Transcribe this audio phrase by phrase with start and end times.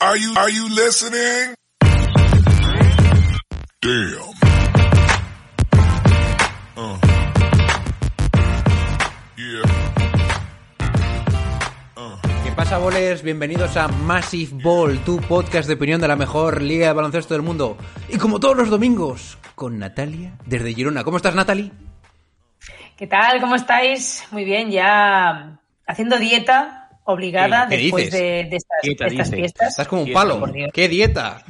[0.00, 1.56] Are you, are you listening?
[3.80, 4.30] Damn.
[6.76, 6.98] Uh.
[9.36, 9.64] Yeah.
[12.44, 13.24] ¿Qué pasa, bolers?
[13.24, 17.42] Bienvenidos a Massive Ball, tu podcast de opinión de la mejor liga de baloncesto del
[17.42, 17.76] mundo.
[18.08, 21.02] Y como todos los domingos, con Natalia desde Girona.
[21.02, 21.72] ¿Cómo estás, Natalie?
[22.96, 23.40] ¿Qué tal?
[23.40, 24.24] ¿Cómo estáis?
[24.30, 25.58] Muy bien, ya
[25.88, 28.20] haciendo dieta obligada ¿Qué- qué después dices?
[28.20, 29.68] de, de estas, de fiestas.
[29.70, 30.38] Estás como un palo.
[30.38, 30.70] por Dios.
[30.72, 31.42] ¿Qué dieta?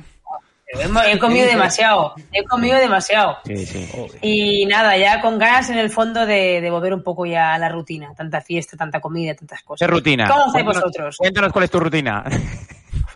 [1.06, 3.38] He, comido demasiado, he comido demasiado.
[3.46, 3.88] Sí, sí.
[4.20, 7.58] Y nada, ya con ganas en el fondo de, de volver un poco ya a
[7.58, 8.12] la rutina.
[8.14, 9.88] Tanta fiesta, tanta comida, tantas ¿Qué cosas.
[9.88, 10.28] rutina?
[10.28, 11.16] ¿Cómo estáis Cuéntanos- vosotros?
[11.16, 12.22] Cuéntanos cuál es tu rutina.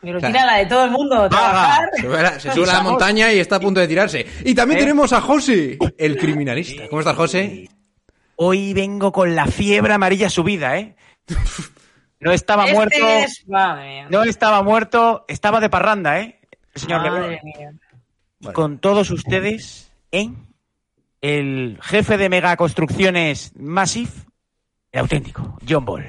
[0.00, 1.90] Mi rutina la de todo el mundo, trabajar.
[1.94, 4.26] Se sube a la- se sube a la montaña y está a punto de tirarse.
[4.46, 4.82] Y también ¿Eh?
[4.84, 6.88] tenemos a José, el criminalista.
[6.88, 7.68] ¿Cómo estás, José?
[8.36, 10.96] Hoy vengo con la fiebre amarilla subida, ¿eh?
[12.22, 13.06] No estaba Este muerto.
[13.08, 13.44] es-.
[14.10, 16.40] No estaba muerto, estaba de parranda, ¿eh?
[16.74, 17.72] El señor Madre mía.
[18.52, 20.46] Con todos ustedes en
[21.20, 24.10] el jefe de megaconstrucciones Massive,
[24.90, 26.04] el auténtico, John Ball.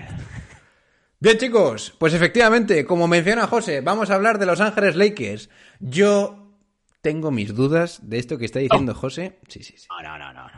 [1.20, 5.50] Bien, chicos, pues efectivamente, como menciona José, vamos a hablar de Los Ángeles Lakers.
[5.80, 6.58] Yo
[7.02, 9.40] tengo mis dudas de esto que está diciendo José.
[9.48, 9.88] Sí, sí, sí.
[9.90, 10.50] No, no, no, no.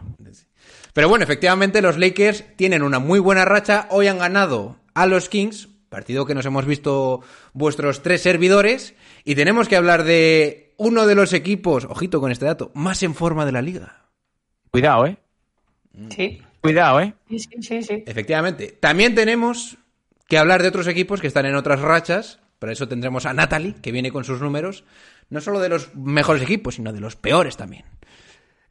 [0.94, 3.88] Pero bueno, efectivamente los Lakers tienen una muy buena racha.
[3.92, 7.22] Hoy han ganado a los Kings, partido que nos hemos visto
[7.54, 8.96] vuestros tres servidores.
[9.24, 13.14] Y tenemos que hablar de uno de los equipos, ojito con este dato, más en
[13.14, 14.08] forma de la liga.
[14.72, 15.18] Cuidado, ¿eh?
[16.10, 17.14] Sí, Cuidado, ¿eh?
[17.30, 17.84] sí, sí, sí.
[17.84, 18.04] sí.
[18.08, 18.76] Efectivamente.
[18.80, 19.78] También tenemos
[20.28, 22.40] que hablar de otros equipos que están en otras rachas.
[22.58, 24.84] Para eso tendremos a Natalie, que viene con sus números,
[25.30, 27.86] no solo de los mejores equipos, sino de los peores también.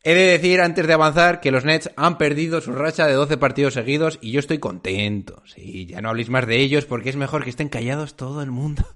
[0.07, 3.39] He de decir antes de avanzar que los Nets han perdido su racha de 12
[3.39, 5.43] partidos seguidos y yo estoy contento.
[5.47, 8.51] Sí, ya no habléis más de ellos porque es mejor que estén callados todo el
[8.51, 8.85] mundo.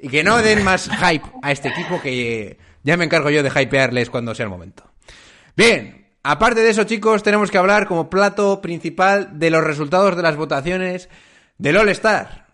[0.00, 3.50] Y que no den más hype a este equipo que ya me encargo yo de
[3.50, 4.84] hypearles cuando sea el momento.
[5.56, 10.22] Bien, aparte de eso, chicos, tenemos que hablar como plato principal de los resultados de
[10.22, 11.08] las votaciones
[11.58, 12.46] del All-Star.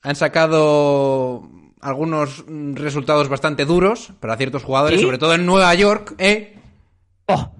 [0.00, 1.50] Han sacado
[1.82, 5.04] algunos mm, resultados bastante duros para ciertos jugadores, ¿Sí?
[5.04, 6.55] sobre todo en Nueva York, ¿eh?
[7.26, 7.52] Oh,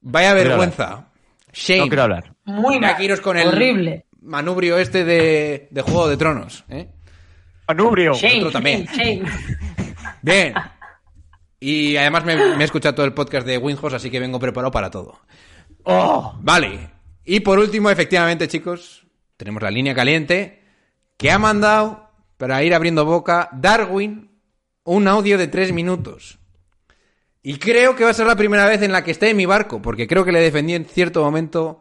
[0.00, 1.08] Vaya vergüenza.
[1.52, 1.80] Shame.
[1.80, 2.34] no quiero hablar.
[2.44, 2.96] Muy mal.
[2.96, 4.06] que iros con el Horrible.
[4.22, 6.88] manubrio este de, de Juego de Tronos, ¿eh?
[7.68, 8.14] Manubrio.
[8.14, 8.86] Shame, otro también.
[8.86, 9.22] shame.
[10.22, 10.54] Bien.
[11.58, 14.70] Y además me, me he escuchado todo el podcast de Winhouse, así que vengo preparado
[14.70, 15.18] para todo.
[15.84, 16.90] Oh, Vale.
[17.24, 19.04] Y por último, efectivamente, chicos,
[19.36, 20.62] tenemos la línea caliente
[21.16, 24.30] que ha mandado para ir abriendo boca Darwin
[24.84, 26.38] un audio de tres minutos.
[27.48, 29.46] Y creo que va a ser la primera vez en la que esté en mi
[29.46, 31.80] barco, porque creo que le defendí en cierto momento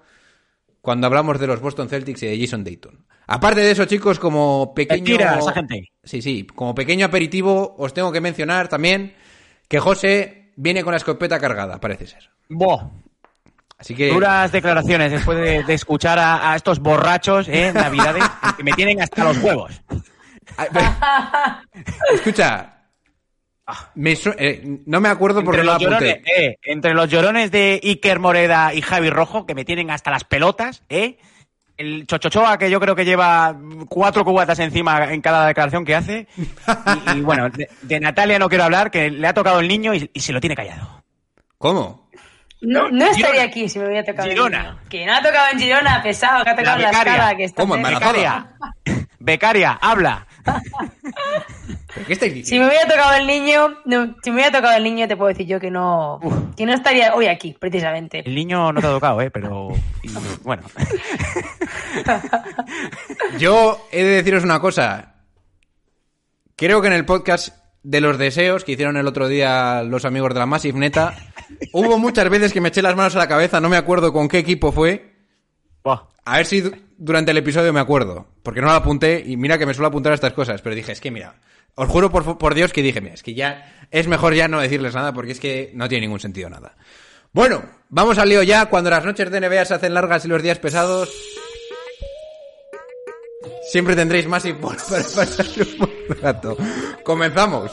[0.79, 3.03] cuando hablamos de los Boston Celtics y de Jason Dayton.
[3.25, 5.03] Aparte de eso, chicos, como pequeño...
[5.03, 5.89] Mentira, esa gente.
[6.03, 9.15] Sí, sí, como pequeño aperitivo os tengo que mencionar también
[9.67, 12.29] que José viene con la escopeta cargada, parece ser.
[12.47, 12.91] Boh.
[13.79, 14.09] Así que...
[14.09, 17.69] Duras declaraciones después de, de escuchar a, a estos borrachos ¿eh?
[17.69, 18.23] en Navidades
[18.55, 19.81] que me tienen hasta los huevos.
[22.13, 22.74] Escucha.
[23.95, 26.21] Me su- eh, no me acuerdo porque Entre no los, lo apunté.
[26.21, 30.11] llorones, eh, entre los llorones de Iker Moreda y Javi Rojo, que me tienen hasta
[30.11, 31.17] las pelotas, ¿eh?
[31.77, 33.53] El Chochochoa, que yo creo que lleva
[33.89, 36.27] cuatro cubatas encima en cada declaración que hace.
[36.37, 39.93] Y, y bueno, de, de Natalia no quiero hablar, que le ha tocado el niño
[39.93, 41.03] y, y se lo tiene callado.
[41.57, 42.09] ¿Cómo?
[42.61, 43.43] No, no estaría Girona.
[43.43, 44.57] aquí si me hubiera tocado Girona.
[44.57, 44.83] en Girona.
[44.89, 47.35] Que no ha tocado en Girona, pesado, que ha tocado en la escala.
[47.35, 48.11] Que está ¿Cómo, embarazada?
[48.13, 48.55] Becaria,
[49.19, 50.27] becaria, habla.
[50.45, 54.83] ¿Pero qué estáis Si me hubiera tocado el niño, no, si me hubiera tocado el
[54.83, 56.19] niño, te puedo decir yo que no,
[56.55, 58.21] que no estaría hoy aquí, precisamente.
[58.25, 59.31] El niño no te ha tocado, ¿eh?
[59.31, 59.69] Pero
[60.03, 60.09] y,
[60.43, 60.63] bueno.
[63.39, 65.15] Yo he de deciros una cosa.
[66.55, 70.33] Creo que en el podcast de los deseos que hicieron el otro día los amigos
[70.33, 71.15] de la Massive Neta,
[71.71, 74.27] hubo muchas veces que me eché las manos a la cabeza, no me acuerdo con
[74.27, 75.14] qué equipo fue.
[75.85, 76.01] Buah.
[76.25, 78.25] A ver si du- durante el episodio me acuerdo.
[78.43, 80.61] Porque no lo apunté y mira que me suelo apuntar a estas cosas.
[80.61, 81.35] Pero dije, es que mira,
[81.75, 84.59] os juro por, por Dios que dije, mira, es que ya es mejor ya no
[84.59, 86.75] decirles nada porque es que no tiene ningún sentido nada.
[87.31, 88.65] Bueno, vamos al lío ya.
[88.65, 91.09] Cuando las noches de NBA se hacen largas y los días pesados,
[93.71, 96.57] siempre tendréis más info para pasar un buen rato.
[97.03, 97.71] Comenzamos.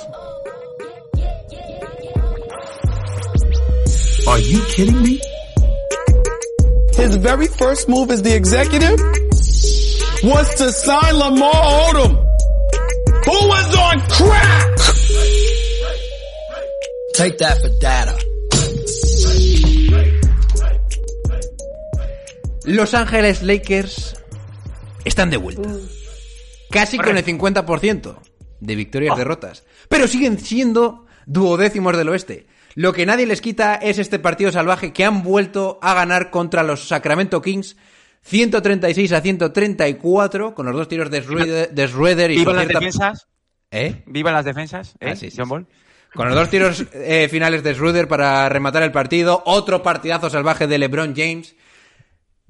[4.26, 5.19] Are you kidding me?
[6.96, 8.98] His very first move as the executive
[10.22, 12.12] was to sign Lamar Odom,
[13.24, 14.68] who was on crack.
[17.14, 18.16] Take that for data.
[22.64, 24.14] Los Ángeles Lakers
[25.04, 25.68] están de vuelta.
[26.70, 28.16] Casi con el 50%.
[28.62, 29.64] de victorias-derrotas.
[29.88, 32.46] Pero siguen siendo duodécimos del oeste.
[32.74, 36.62] Lo que nadie les quita es este partido salvaje que han vuelto a ganar contra
[36.62, 37.76] los Sacramento Kings
[38.22, 42.64] 136 a 134 con los dos tiros de Schroeder, de Schroeder y Vivan con las
[42.66, 43.26] cierta- defensas.
[43.70, 44.02] ¿Eh?
[44.06, 44.94] Vivan las defensas.
[45.00, 45.10] ¿eh?
[45.10, 45.50] Ah, sí, sí, John sí.
[45.50, 45.66] Ball.
[46.14, 49.42] Con los dos tiros eh, finales de Schroeder para rematar el partido.
[49.46, 51.54] Otro partidazo salvaje de LeBron James.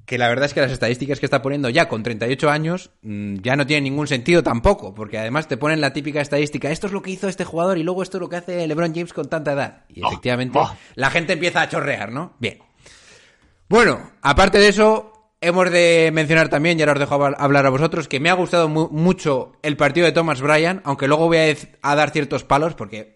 [0.05, 3.35] Que la verdad es que las estadísticas que está poniendo ya con 38 años mm,
[3.41, 4.93] ya no tienen ningún sentido tampoco.
[4.93, 6.69] Porque además te ponen la típica estadística.
[6.71, 8.93] Esto es lo que hizo este jugador y luego esto es lo que hace LeBron
[8.93, 9.85] James con tanta edad.
[9.87, 10.75] Y efectivamente oh.
[10.95, 12.33] la gente empieza a chorrear, ¿no?
[12.39, 12.59] Bien.
[13.69, 18.07] Bueno, aparte de eso, hemos de mencionar también, y ahora os dejo hablar- a vosotros,
[18.07, 21.55] que me ha gustado mu- mucho el partido de Thomas Bryan, aunque luego voy a,
[21.81, 23.15] a dar ciertos palos, porque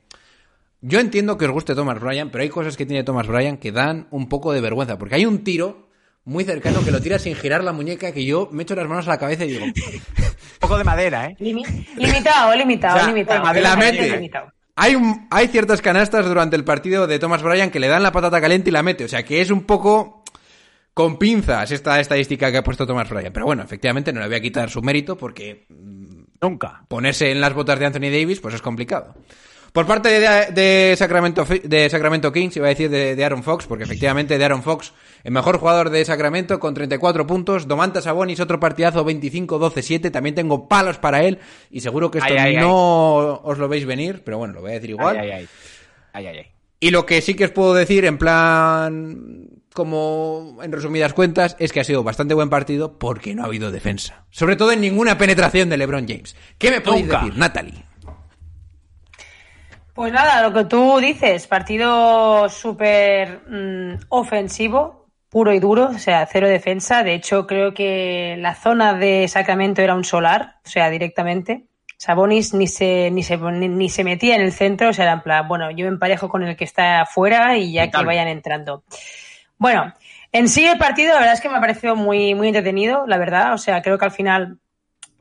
[0.82, 3.72] yo entiendo que os guste Thomas Bryan, pero hay cosas que tiene Thomas Bryan que
[3.72, 5.87] dan un poco de vergüenza, porque hay un tiro
[6.28, 9.08] muy cercano que lo tira sin girar la muñeca que yo me echo las manos
[9.08, 9.74] a la cabeza y digo, Un
[10.60, 11.38] poco de madera, ¿eh?
[11.40, 11.66] Limi-
[11.96, 13.54] limitado, limitado, O sea, limitado.
[13.54, 14.12] la mete.
[14.12, 14.52] limitado.
[14.76, 18.12] Hay, un- hay ciertas canastas durante el partido de Thomas Bryan que le dan la
[18.12, 19.06] patata caliente y la mete.
[19.06, 20.24] O sea que es un poco
[20.94, 23.32] con pinzas esta estadística que ha puesto Thomas Bryan.
[23.34, 25.66] Pero bueno, efectivamente no le voy a quitar su mérito porque
[26.42, 26.84] Nunca.
[26.88, 29.16] ponerse en las botas de Anthony Davis pues es complicado.
[29.78, 33.68] Por parte de, de Sacramento, de Sacramento Kings, iba a decir de, de Aaron Fox,
[33.68, 34.92] porque efectivamente de Aaron Fox,
[35.24, 37.68] el mejor jugador de Sacramento con 34 puntos.
[37.68, 40.10] Domantas Sabonis, otro partidazo 25-12-7.
[40.12, 41.38] También tengo palos para él
[41.70, 42.62] y seguro que esto Ay, ay, ay.
[42.64, 45.16] no os lo veis venir, pero bueno, lo voy a decir igual.
[45.16, 45.48] Ay, ay, ay.
[46.14, 46.46] Ay, ay, ay.
[46.80, 51.72] Y lo que sí que os puedo decir, en plan, como en resumidas cuentas, es
[51.72, 54.26] que ha sido bastante buen partido porque no ha habido defensa.
[54.32, 56.36] Sobre todo en ninguna penetración de LeBron James.
[56.58, 57.20] ¿Qué me podéis Nunca.
[57.20, 57.86] decir, Natalie?
[59.98, 66.24] Pues nada, lo que tú dices, partido súper mm, ofensivo, puro y duro, o sea,
[66.32, 67.02] cero defensa.
[67.02, 71.66] De hecho, creo que la zona de Sacramento era un solar, o sea, directamente.
[71.98, 75.14] Sabonis ni se, ni se, ni, ni se metía en el centro, o sea, era
[75.14, 78.28] en plan, bueno, yo me emparejo con el que está afuera y ya que vayan
[78.28, 78.84] entrando.
[79.58, 79.96] Bueno,
[80.32, 83.18] en sí el partido la verdad es que me ha parecido muy, muy entretenido, la
[83.18, 83.52] verdad.
[83.56, 84.60] O sea, creo que al final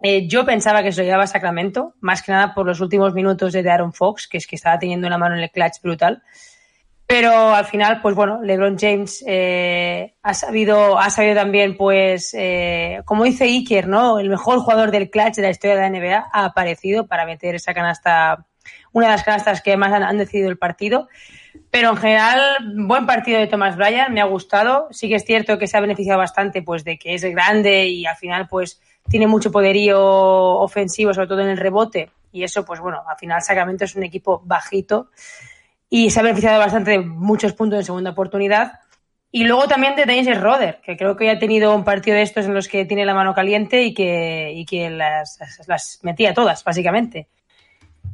[0.03, 3.53] eh, yo pensaba que se lo llevaba Sacramento, más que nada por los últimos minutos
[3.53, 6.23] de Aaron Fox, que es que estaba teniendo una mano en el clutch brutal.
[7.07, 13.01] Pero al final, pues bueno, LeBron James eh, ha sabido, ha sabido también, pues, eh,
[13.05, 14.19] como dice Iker, ¿no?
[14.19, 17.55] El mejor jugador del clutch de la historia de la NBA ha aparecido para meter
[17.55, 18.45] esa canasta,
[18.91, 21.09] una de las canastas que más han, han decidido el partido.
[21.71, 22.41] Pero en general,
[22.75, 24.89] buen partido de Thomas Bryan, me ha gustado.
[24.91, 28.05] Sí que es cierto que se ha beneficiado bastante, pues, de que es grande y
[28.05, 32.11] al final, pues, tiene mucho poderío ofensivo, sobre todo en el rebote.
[32.33, 35.11] Y eso, pues bueno, al final Sacramento es un equipo bajito
[35.89, 38.81] y se ha beneficiado bastante de muchos puntos en segunda oportunidad.
[39.31, 42.23] Y luego también de Dennis Roder, que creo que ya ha tenido un partido de
[42.23, 47.29] estos en los que tiene la mano caliente y que, las, las- metía todas, básicamente.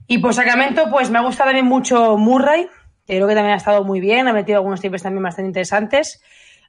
[0.06, 2.66] Y por Sacramento, pues me ha gustado también mucho Murray,
[3.06, 6.22] que creo que también ha estado muy bien, ha metido algunos tiempos también bastante interesantes.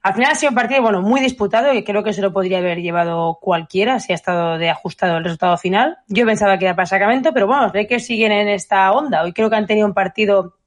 [0.04, 2.58] Al final ha sido un partido, bueno, muy disputado y creo que se lo podría
[2.58, 5.98] haber llevado cualquiera si ha estado de ajustado el resultado final.
[6.10, 9.24] Yo pensaba que era para Sacramento, pero bueno, ve que siguen en esta onda.
[9.24, 10.58] Hoy creo que han tenido un partido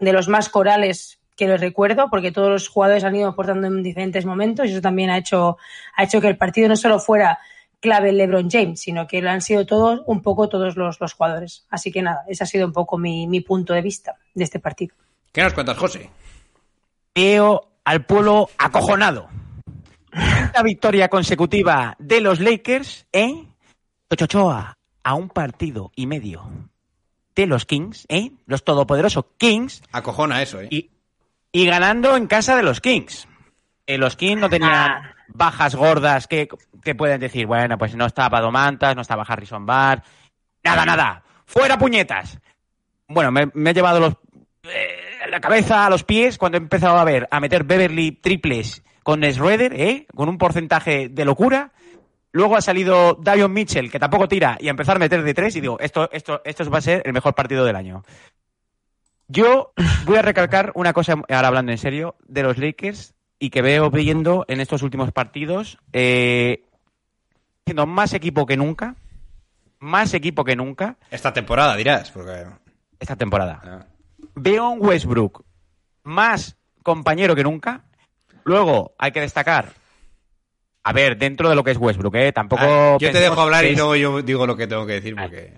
[0.00, 3.84] de los más corales que los recuerdo, porque todos los jugadores han ido aportando en
[3.84, 5.58] diferentes momentos y eso también ha hecho,
[5.96, 7.38] ha hecho que el partido no solo fuera
[7.78, 11.12] clave en LeBron James, sino que lo han sido todos, un poco todos los, los
[11.12, 11.66] jugadores.
[11.70, 14.58] Así que nada, ese ha sido un poco mi, mi punto de vista de este
[14.58, 14.96] partido.
[15.30, 16.10] ¿Qué nos cuentas, José?
[17.14, 19.28] Veo al pueblo acojonado.
[20.14, 23.46] Una victoria consecutiva de los Lakers, ¿eh?
[24.10, 26.48] Ochochoa a un partido y medio
[27.34, 28.32] de los Kings, ¿eh?
[28.46, 30.68] Los todopoderosos Kings, Acojona eso, ¿eh?
[30.70, 30.90] y,
[31.50, 33.26] y ganando en casa de los Kings.
[33.86, 35.14] Eh, los Kings no tenían Ah.
[35.28, 36.48] bajas gordas que,
[36.84, 40.02] que pueden decir, bueno, pues no estaba Domantas, no estaba Harrison Barr,
[40.62, 42.38] nada, nada, fuera puñetas.
[43.08, 44.14] Bueno, me, me he llevado los,
[44.64, 48.82] eh, la cabeza a los pies cuando he empezado a ver, a meter Beverly triples
[49.02, 50.06] con Schroeder, ¿eh?
[50.14, 51.72] Con un porcentaje de locura.
[52.32, 55.56] Luego ha salido Davion Mitchell, que tampoco tira, y a empezar a meter de tres,
[55.56, 58.04] y digo, esto, esto, esto va a ser el mejor partido del año.
[59.26, 59.72] Yo
[60.04, 63.90] voy a recalcar una cosa, ahora hablando en serio, de los Lakers, y que veo
[63.90, 66.66] viendo en estos últimos partidos, eh,
[67.64, 68.96] siendo más equipo que nunca,
[69.78, 72.44] más equipo que nunca, Esta temporada, dirás, porque...
[73.00, 73.62] esta temporada.
[73.64, 73.91] ah.
[74.34, 75.44] Veo un Westbrook
[76.04, 77.84] más compañero que nunca.
[78.44, 79.72] Luego hay que destacar.
[80.84, 82.32] A ver, dentro de lo que es Westbrook, ¿eh?
[82.32, 82.62] Tampoco.
[82.64, 85.52] Ah, yo te dejo hablar y luego yo digo lo que tengo que decir porque...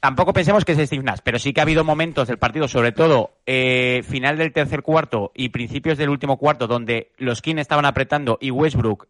[0.00, 2.90] Tampoco pensemos que es Steve Nash, pero sí que ha habido momentos del partido, sobre
[2.90, 7.84] todo eh, final del tercer cuarto y principios del último cuarto, donde los Kings estaban
[7.84, 9.06] apretando y Westbrook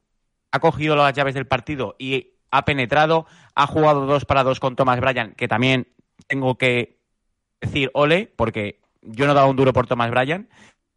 [0.51, 4.77] ha cogido las llaves del partido y ha penetrado, ha jugado dos para dos con
[4.77, 5.89] Thomas Bryan, que también
[6.27, 6.99] tengo que
[7.62, 10.49] decir ole, porque yo no he dado un duro por Thomas Bryan.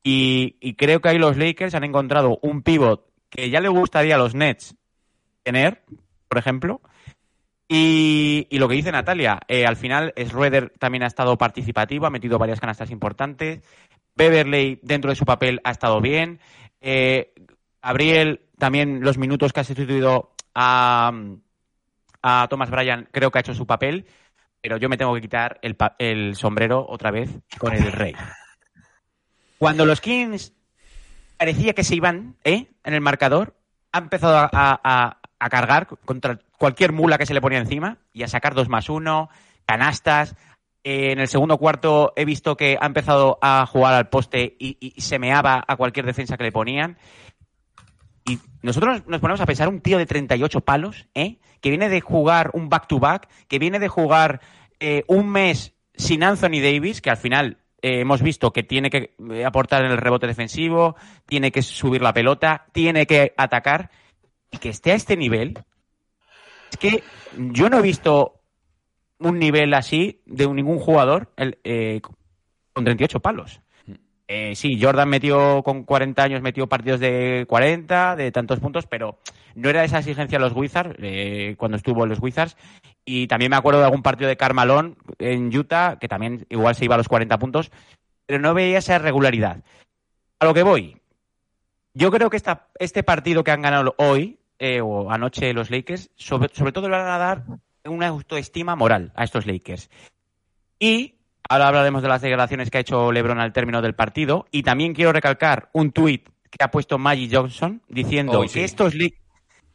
[0.03, 4.19] Y, creo que ahí los Lakers han encontrado un pivot que ya le gustaría a
[4.19, 4.75] los Nets
[5.41, 5.83] tener,
[6.27, 6.81] por ejemplo.
[7.67, 12.11] Y, y lo que dice Natalia, eh, al final Schroeder también ha estado participativo, ha
[12.11, 13.61] metido varias canastas importantes.
[14.15, 16.39] Beverley, dentro de su papel, ha estado bien.
[16.81, 17.33] Eh,
[17.81, 21.11] Gabriel, también los minutos que ha sustituido a,
[22.21, 24.05] a Thomas Bryan, creo que ha hecho su papel.
[24.65, 27.29] Pero yo me tengo que quitar el, el sombrero otra vez
[27.59, 28.15] con el rey.
[29.59, 30.53] Cuando los Kings
[31.37, 32.65] parecía que se iban ¿eh?
[32.83, 33.55] en el marcador,
[33.91, 38.23] ha empezado a, a- a cargar contra cualquier mula que se le ponía encima y
[38.23, 39.29] a sacar dos más uno,
[39.67, 40.35] canastas.
[40.83, 44.99] En el segundo cuarto he visto que ha empezado a jugar al poste y, y
[44.99, 46.97] se meaba a cualquier defensa que le ponían.
[48.65, 51.37] Nosotros nos ponemos a pensar un tío de 38 palos, ¿eh?
[51.61, 54.41] que viene de jugar un back-to-back, que viene de jugar
[54.79, 59.13] eh, un mes sin Anthony Davis, que al final eh, hemos visto que tiene que
[59.29, 60.95] eh, aportar en el rebote defensivo,
[61.27, 63.91] tiene que subir la pelota, tiene que atacar,
[64.49, 65.59] y que esté a este nivel.
[66.71, 67.03] Es que
[67.37, 68.41] yo no he visto
[69.19, 72.01] un nivel así de ningún jugador el, eh,
[72.73, 73.61] con 38 palos.
[74.27, 79.19] Eh, sí, Jordan metió con 40 años, metió partidos de 40, de tantos puntos, pero
[79.53, 82.57] no era esa exigencia los Wizards eh, cuando estuvo en los Wizards.
[83.05, 86.85] Y también me acuerdo de algún partido de Carmalón en Utah, que también igual se
[86.85, 87.71] iba a los 40 puntos,
[88.25, 89.63] pero no veía esa regularidad.
[90.39, 90.97] A lo que voy,
[91.93, 96.09] yo creo que esta, este partido que han ganado hoy, eh, o anoche los Lakers,
[96.15, 97.43] sobre, sobre todo le van a dar
[97.85, 99.89] una autoestima moral a estos Lakers.
[100.79, 101.14] Y
[101.49, 104.45] ahora hablaremos de las declaraciones que ha hecho LeBron al término del partido.
[104.51, 108.55] Y también quiero recalcar un tuit que ha puesto Maggie Johnson diciendo sí.
[108.55, 108.93] que estos,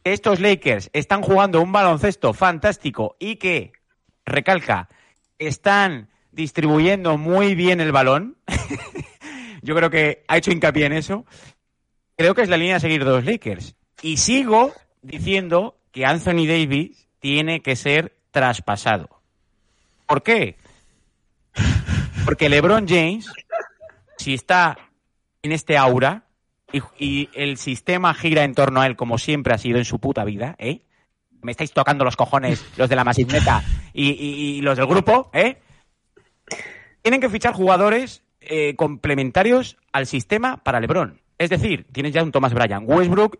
[0.03, 3.73] estos Lakers están jugando un baloncesto fantástico y que,
[4.25, 4.89] recalca,
[5.37, 8.37] están distribuyendo muy bien el balón.
[9.61, 11.25] Yo creo que ha hecho hincapié en eso.
[12.15, 13.75] Creo que es la línea a seguir de los Lakers.
[14.01, 19.21] Y sigo diciendo que Anthony Davis tiene que ser traspasado.
[20.07, 20.57] ¿Por qué?
[22.25, 23.31] Porque LeBron James,
[24.17, 24.77] si está
[25.41, 26.25] en este aura
[26.99, 30.23] y, el sistema gira en torno a él como siempre ha sido en su puta
[30.23, 30.81] vida, ¿eh?
[31.41, 33.63] Me estáis tocando los cojones los de la Masigneta
[33.93, 35.57] y, los del grupo, ¿eh?
[37.01, 41.19] Tienen que fichar jugadores eh, complementarios al sistema para LeBron.
[41.39, 43.39] Es decir, tienes ya un Thomas Bryan, Westbrook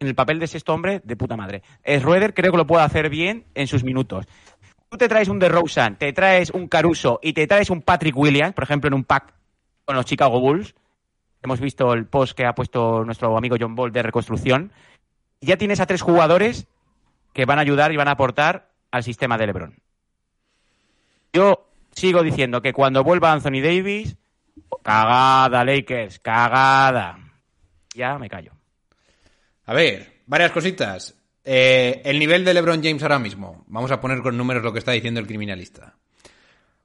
[0.00, 1.62] en el papel de sexto hombre de puta madre.
[1.84, 4.26] Schroeder creo que lo puede hacer bien en sus minutos.
[4.90, 8.54] Tú te traes un DeRozan, te traes un Caruso y te traes un Patrick Williams,
[8.54, 9.32] por ejemplo, en un pack
[9.84, 10.74] con los Chicago Bulls.
[11.42, 14.72] Hemos visto el post que ha puesto nuestro amigo John Ball de reconstrucción.
[15.40, 16.66] Ya tienes a tres jugadores
[17.32, 19.76] que van a ayudar y van a aportar al sistema de LeBron.
[21.32, 24.16] Yo sigo diciendo que cuando vuelva Anthony Davis,
[24.82, 27.16] cagada Lakers, cagada.
[27.94, 28.54] Ya me callo.
[29.66, 31.14] A ver, varias cositas.
[31.52, 33.64] Eh, el nivel de LeBron James ahora mismo.
[33.66, 35.96] Vamos a poner con números lo que está diciendo el criminalista.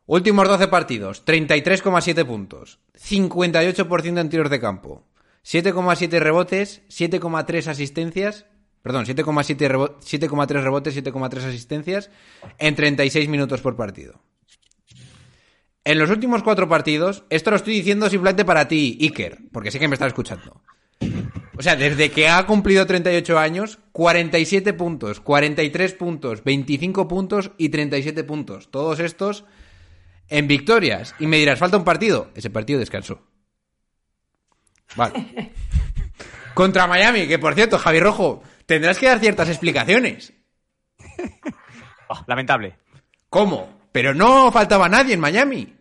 [0.08, 5.04] Últimos 12 partidos, 33,7 puntos, 58% en tiros de campo,
[5.44, 8.48] 7,7 rebotes, 7,3 asistencias,
[8.82, 12.10] perdón, 7,7 rebo- 7,3 rebotes, 7,3 asistencias
[12.58, 14.20] en 36 minutos por partido.
[15.84, 19.78] En los últimos cuatro partidos, esto lo estoy diciendo simplemente para ti, Iker, porque sé
[19.78, 20.64] que me estás escuchando.
[21.58, 27.70] O sea, desde que ha cumplido 38 años, 47 puntos, 43 puntos, 25 puntos y
[27.70, 28.70] 37 puntos.
[28.72, 29.46] Todos estos
[30.28, 31.16] en victorias.
[31.20, 32.32] Y me dirás, falta un partido.
[32.36, 33.22] Ese partido descansó.
[34.96, 35.54] Vale.
[36.54, 40.34] Contra Miami, que por cierto, Javi Rojo, tendrás que dar ciertas explicaciones.
[42.08, 42.78] Oh, lamentable.
[43.30, 43.80] ¿Cómo?
[43.92, 45.76] Pero no faltaba nadie en Miami.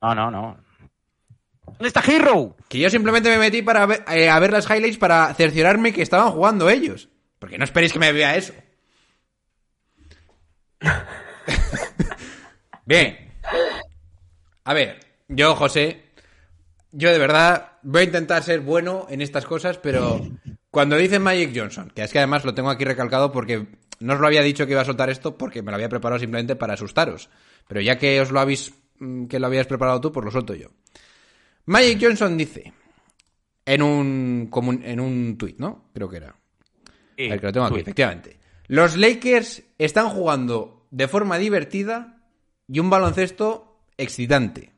[0.00, 0.56] No, no, no.
[1.78, 2.56] ¿Dónde está Hero?
[2.68, 6.02] Que yo simplemente me metí para ver, eh, a ver las highlights para cerciorarme que
[6.02, 7.08] estaban jugando ellos.
[7.38, 8.52] Porque no esperéis que me vea eso.
[12.84, 13.32] Bien.
[14.64, 16.02] A ver, yo, José,
[16.90, 20.20] yo de verdad voy a intentar ser bueno en estas cosas, pero
[20.70, 23.66] cuando dice Magic Johnson, que es que además lo tengo aquí recalcado porque
[24.00, 26.18] no os lo había dicho que iba a soltar esto porque me lo había preparado
[26.18, 27.30] simplemente para asustaros.
[27.68, 30.54] Pero ya que os lo habéis, mm, que lo habías preparado tú, pues lo suelto
[30.54, 30.68] yo.
[31.68, 32.72] Magic Johnson dice
[33.66, 34.50] en un
[34.84, 35.84] en un tuit, ¿no?
[35.94, 36.34] Creo que era.
[37.16, 38.38] Sí, que lo tengo aquí, efectivamente.
[38.68, 42.22] Los Lakers están jugando de forma divertida
[42.66, 44.72] y un baloncesto excitante.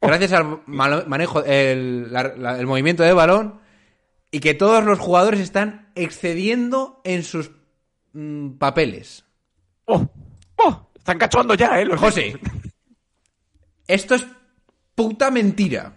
[0.00, 3.60] Gracias al manejo, el, la- la- el movimiento de balón
[4.30, 7.50] y que todos los jugadores están excediendo en sus
[8.12, 9.24] mm, papeles.
[9.86, 10.08] ¡Oh!
[10.56, 10.88] ¡Oh!
[10.96, 11.84] Están cachondo ya, ¿eh?
[11.84, 12.38] Los José,
[13.86, 14.26] Esto es
[14.94, 15.94] puta mentira.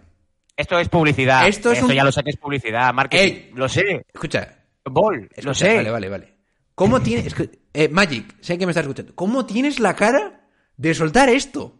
[0.56, 1.48] Esto es publicidad.
[1.48, 3.22] Esto es Esto un- ya lo sé que es publicidad, marketing.
[3.22, 3.50] Ey.
[3.54, 4.04] Lo sé.
[4.12, 5.76] Escucha, Ball, lo sé.
[5.76, 6.34] Vale, vale, vale.
[6.74, 7.34] ¿Cómo tienes.
[7.34, 9.14] escu- eh, Magic, sé que me estás escuchando.
[9.14, 11.78] ¿Cómo tienes la cara de soltar esto?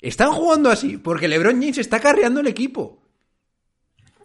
[0.00, 3.02] Están jugando así porque LeBron James está carreando el equipo.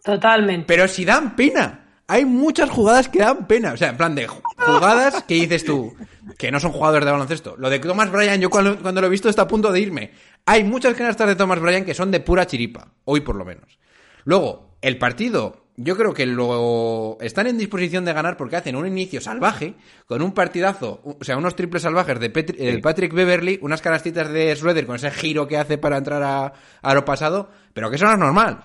[0.03, 0.65] Totalmente.
[0.67, 1.80] Pero si dan pena.
[2.11, 3.71] Hay muchas jugadas que dan pena.
[3.73, 5.95] O sea, en plan de ju- jugadas que dices tú,
[6.37, 7.55] que no son jugadores de baloncesto.
[7.57, 10.11] Lo de Thomas Bryan, yo cuando, cuando lo he visto está a punto de irme.
[10.45, 12.89] Hay muchas canastas de Thomas Bryan que son de pura chiripa.
[13.05, 13.79] Hoy por lo menos.
[14.25, 18.85] Luego, el partido, yo creo que lo están en disposición de ganar porque hacen un
[18.87, 19.75] inicio salvaje,
[20.05, 24.29] con un partidazo, o sea, unos triples salvajes de Petri- eh, Patrick Beverly, unas canastitas
[24.31, 27.95] de Schroeder con ese giro que hace para entrar a, a lo pasado, pero que
[27.95, 28.63] eso no es normal.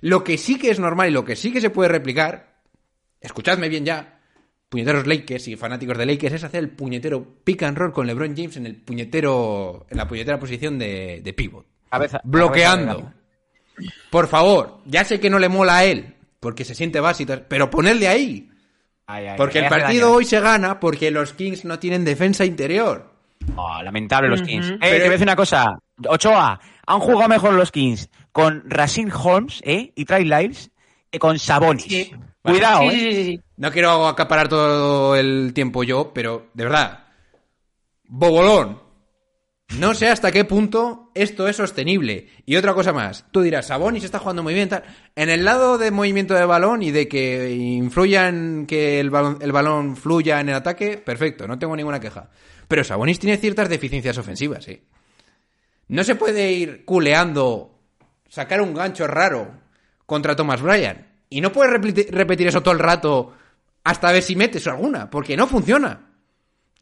[0.00, 2.56] Lo que sí que es normal y lo que sí que se puede replicar,
[3.20, 4.20] escuchadme bien ya,
[4.68, 8.34] puñeteros Lakers y fanáticos de Lakers, es hacer el puñetero pick and roll con LeBron
[8.36, 11.66] James en el puñetero, en la puñetera posición de, de pivot.
[11.90, 12.96] Cabeza- Bloqueando.
[13.00, 13.14] cabeza
[14.10, 17.70] Por favor, ya sé que no le mola a él, porque se siente básico, pero
[17.70, 18.50] ponerle ahí.
[19.06, 20.16] Ay, ay, Porque el partido daño.
[20.16, 23.14] hoy se gana porque los Kings no tienen defensa interior.
[23.54, 24.66] Oh, lamentable los Kings.
[24.70, 25.78] Eh, Pero- te voy a decir una cosa.
[26.08, 29.92] Ochoa, han jugado mejor los Kings con Rashid Holmes ¿eh?
[29.96, 30.70] y Trey Lyles
[31.10, 31.84] que con Sabonis.
[31.84, 32.12] Sí.
[32.42, 32.90] Cuidado, Sí, ¿eh?
[32.90, 33.40] sí, sí, sí.
[33.56, 37.06] No quiero acaparar todo el tiempo yo, pero de verdad,
[38.04, 38.82] Bobolón,
[39.78, 42.28] no sé hasta qué punto esto es sostenible.
[42.44, 44.84] Y otra cosa más, tú dirás, Sabonis está jugando muy bien, tal.
[45.14, 49.38] En el lado de movimiento de balón y de que influya en que el balón,
[49.40, 52.28] el balón fluya en el ataque, perfecto, no tengo ninguna queja.
[52.68, 54.82] Pero Sabonis tiene ciertas deficiencias ofensivas, ¿eh?
[55.88, 57.75] No se puede ir culeando,
[58.28, 59.60] sacar un gancho raro
[60.06, 61.06] contra Thomas Bryan.
[61.28, 63.32] Y no puedes repetir, eso todo el rato
[63.84, 66.12] hasta ver si metes alguna, porque no funciona.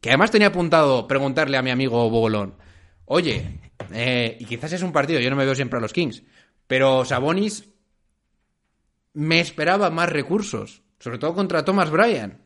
[0.00, 2.56] Que además tenía apuntado preguntarle a mi amigo Bobolón,
[3.06, 3.60] oye,
[3.92, 6.22] eh, y quizás es un partido, yo no me veo siempre a los Kings,
[6.66, 7.68] pero Sabonis
[9.14, 12.42] me esperaba más recursos, sobre todo contra Thomas Bryan.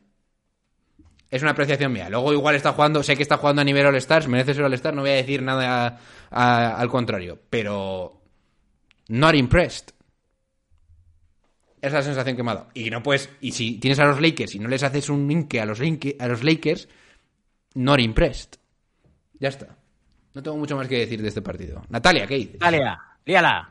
[1.30, 2.08] Es una apreciación mía.
[2.08, 5.02] Luego igual está jugando, sé que está jugando a nivel All-Stars, merece ser All-Star, no
[5.02, 8.17] voy a decir nada al contrario, pero
[9.08, 9.90] not impressed.
[11.80, 12.68] Es la sensación que me ha dado.
[12.74, 15.60] Y no puedes, y si tienes a los Lakers y no les haces un inque
[15.60, 16.88] a los, Linke- a los Lakers,
[17.74, 18.54] not impressed.
[19.38, 19.76] Ya está.
[20.34, 21.82] No tengo mucho más que decir de este partido.
[21.88, 22.58] Natalia, ¿qué dices?
[22.58, 22.80] Dale,
[23.24, 23.70] líala.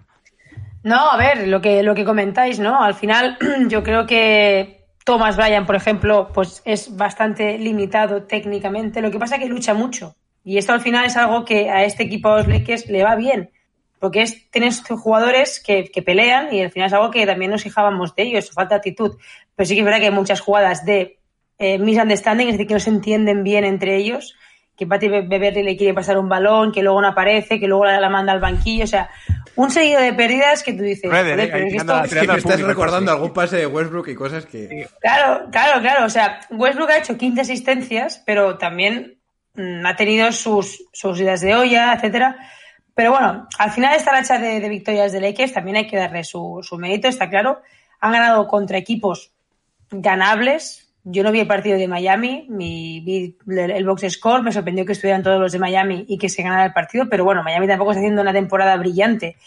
[0.84, 2.82] No, a ver, lo que, lo que comentáis, ¿no?
[2.82, 9.02] Al final, yo creo que Thomas Bryan, por ejemplo, pues es bastante limitado técnicamente.
[9.02, 10.15] Lo que pasa es que lucha mucho.
[10.45, 13.15] Y esto al final es algo que a este equipo de los Lakers le va
[13.15, 13.52] bien.
[13.99, 17.63] Porque es, tienes jugadores que, que pelean y al final es algo que también nos
[17.63, 19.17] fijábamos de ellos, falta actitud.
[19.55, 21.17] Pero sí que es verdad que hay muchas jugadas de
[21.57, 24.36] eh, misunderstanding, es decir, que no se entienden bien entre ellos,
[24.75, 27.99] que Be- Beverly le quiere pasar un balón, que luego no aparece, que luego la,
[27.99, 29.10] la manda al banquillo, o sea,
[29.55, 31.93] un seguido de pérdidas que tú dices, Red, "Joder, eh, pero ahí es que esto-
[31.93, 33.15] al público, recordando sí.
[33.15, 34.88] algún pase de Westbrook y cosas que...
[35.01, 36.05] Claro, claro, claro.
[36.05, 39.17] O sea, Westbrook ha hecho 15 asistencias, pero también
[39.55, 42.38] mm, ha tenido sus, sus idas de olla, etcétera.
[42.97, 46.23] Pero bueno, al final esta racha de, de victorias de Lakers también hay que darle
[46.23, 47.62] su, mérito, está claro.
[48.01, 49.31] Han ganado contra equipos
[49.91, 50.93] ganables.
[51.03, 54.91] Yo no vi el partido de Miami, mi- vi el, box score, me sorprendió que
[54.91, 57.91] estuvieran todos los de Miami y que se ganara el partido, pero bueno, Miami tampoco
[57.91, 59.38] está haciendo una temporada brillante.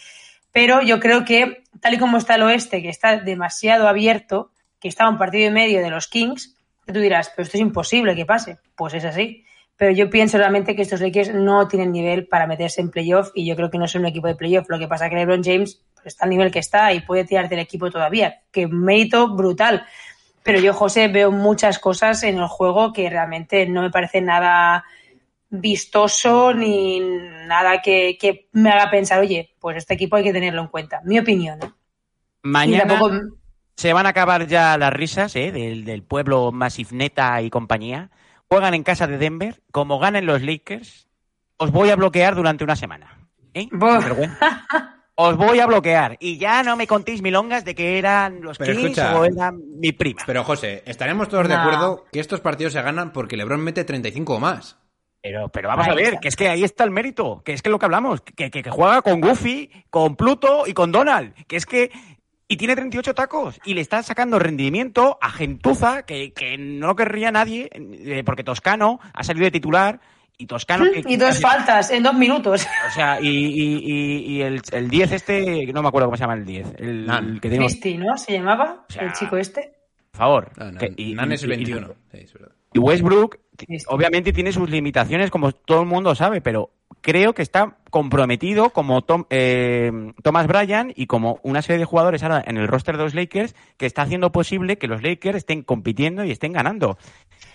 [0.52, 4.88] Pero yo creo que, tal y como está el oeste, que está demasiado abierto, que
[4.88, 8.24] está un partido y medio de los Kings, tú dirás, pero esto es imposible que
[8.24, 8.58] pase.
[8.74, 9.44] Pues es así.
[9.81, 13.47] Pero yo pienso realmente que estos Lakers no tienen nivel para meterse en playoff y
[13.47, 14.69] yo creo que no son un equipo de playoff.
[14.69, 17.25] Lo que pasa es que LeBron James pues, está al nivel que está y puede
[17.25, 18.43] tirar del equipo todavía.
[18.53, 19.87] Que mérito brutal.
[20.43, 24.85] Pero yo, José, veo muchas cosas en el juego que realmente no me parece nada
[25.49, 27.01] vistoso ni
[27.47, 31.01] nada que, que me haga pensar, oye, pues este equipo hay que tenerlo en cuenta.
[31.05, 31.59] Mi opinión.
[32.43, 33.19] Mañana tampoco-
[33.77, 35.53] se van a acabar ya las risas ¿eh?
[35.53, 38.11] del, del pueblo Massivneta y compañía.
[38.52, 39.62] Juegan en casa de Denver.
[39.70, 41.06] Como ganen los Lakers,
[41.56, 43.28] os voy a bloquear durante una semana.
[43.54, 43.68] ¿eh?
[45.14, 46.16] Os voy a bloquear.
[46.18, 49.52] Y ya no me contéis milongas de que eran los Pero Kings escucha, o era
[49.52, 50.22] mi prima.
[50.26, 54.34] Pero José, estaremos todos de acuerdo que estos partidos se ganan porque LeBron mete 35
[54.34, 54.78] o más.
[55.22, 56.20] Pero, pero vamos Ahí a ver, está.
[56.20, 58.62] que es que ahí está el mérito, que es que lo que hablamos, que, que,
[58.62, 61.90] que juega con Goofy, con Pluto y con Donald, que es que...
[62.52, 67.30] Y tiene 38 tacos y le está sacando rendimiento a Gentuza, que, que no querría
[67.30, 70.00] nadie, eh, porque Toscano ha salido de titular
[70.36, 70.84] y Toscano...
[70.92, 72.66] que- Y dos faltas en dos minutos.
[72.88, 76.22] O sea, y, y, y- y el, el 10 este, no me acuerdo cómo se
[76.24, 77.72] llama el 10, el, que tenemos...
[77.98, 78.18] ¿no?
[78.18, 79.72] Se llamaba O sea, el chico este.
[80.10, 80.50] Por favor.
[80.56, 81.86] No, no, que- y- Nan es el y- 21.
[82.10, 82.50] Sí, es verdad.
[82.72, 83.38] Y Westbrook,
[83.86, 89.02] obviamente tiene sus limitaciones, como todo el mundo sabe, pero creo que está comprometido como
[89.02, 93.04] Tom, eh, Thomas Bryan y como una serie de jugadores ahora en el roster de
[93.04, 96.98] los Lakers que está haciendo posible que los Lakers estén compitiendo y estén ganando.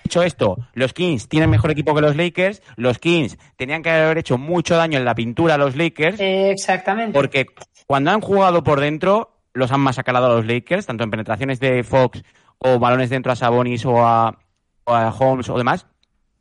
[0.03, 2.61] Dicho esto, los Kings tienen mejor equipo que los Lakers.
[2.75, 6.19] Los Kings tenían que haber hecho mucho daño en la pintura a los Lakers.
[6.19, 7.13] Eh, exactamente.
[7.13, 7.47] Porque
[7.87, 11.83] cuando han jugado por dentro, los han masacrado a los Lakers, tanto en penetraciones de
[11.83, 12.23] Fox
[12.59, 14.37] o balones dentro a Sabonis o a,
[14.83, 15.87] o a Holmes o demás.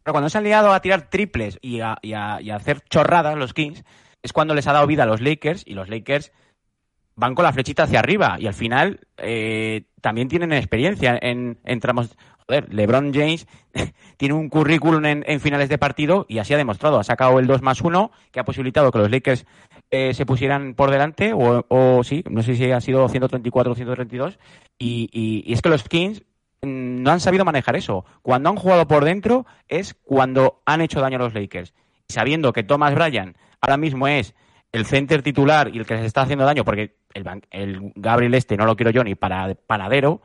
[0.05, 1.99] Pero cuando se han liado a tirar triples y a,
[2.55, 3.83] hacer chorradas los Kings,
[4.23, 6.31] es cuando les ha dado vida a los Lakers y los Lakers
[7.17, 11.81] van con la flechita hacia arriba y al final eh, también tienen experiencia en, en
[11.81, 12.15] tramos.
[12.47, 13.47] Joder, LeBron James
[14.19, 16.99] tiene un currículum en, finales de partido y así ha demostrado.
[16.99, 19.47] Ha sacado el 2 más 1 que ha posibilitado que los Lakers
[19.91, 24.39] eh, se pusieran por delante o, sí, no sé si ha sido 134 o 132
[24.79, 26.23] y, es que los Kings
[26.65, 28.05] no han sabido manejar eso.
[28.23, 31.75] Cuando han jugado por dentro es cuando han hecho daño a los Lakers.
[32.09, 34.35] Sabiendo que Thomas Bryan ahora mismo es
[34.73, 36.97] el center titular y el que les está haciendo daño, porque
[37.51, 40.21] el, Gabriel este no lo quiero yo ni para paradero,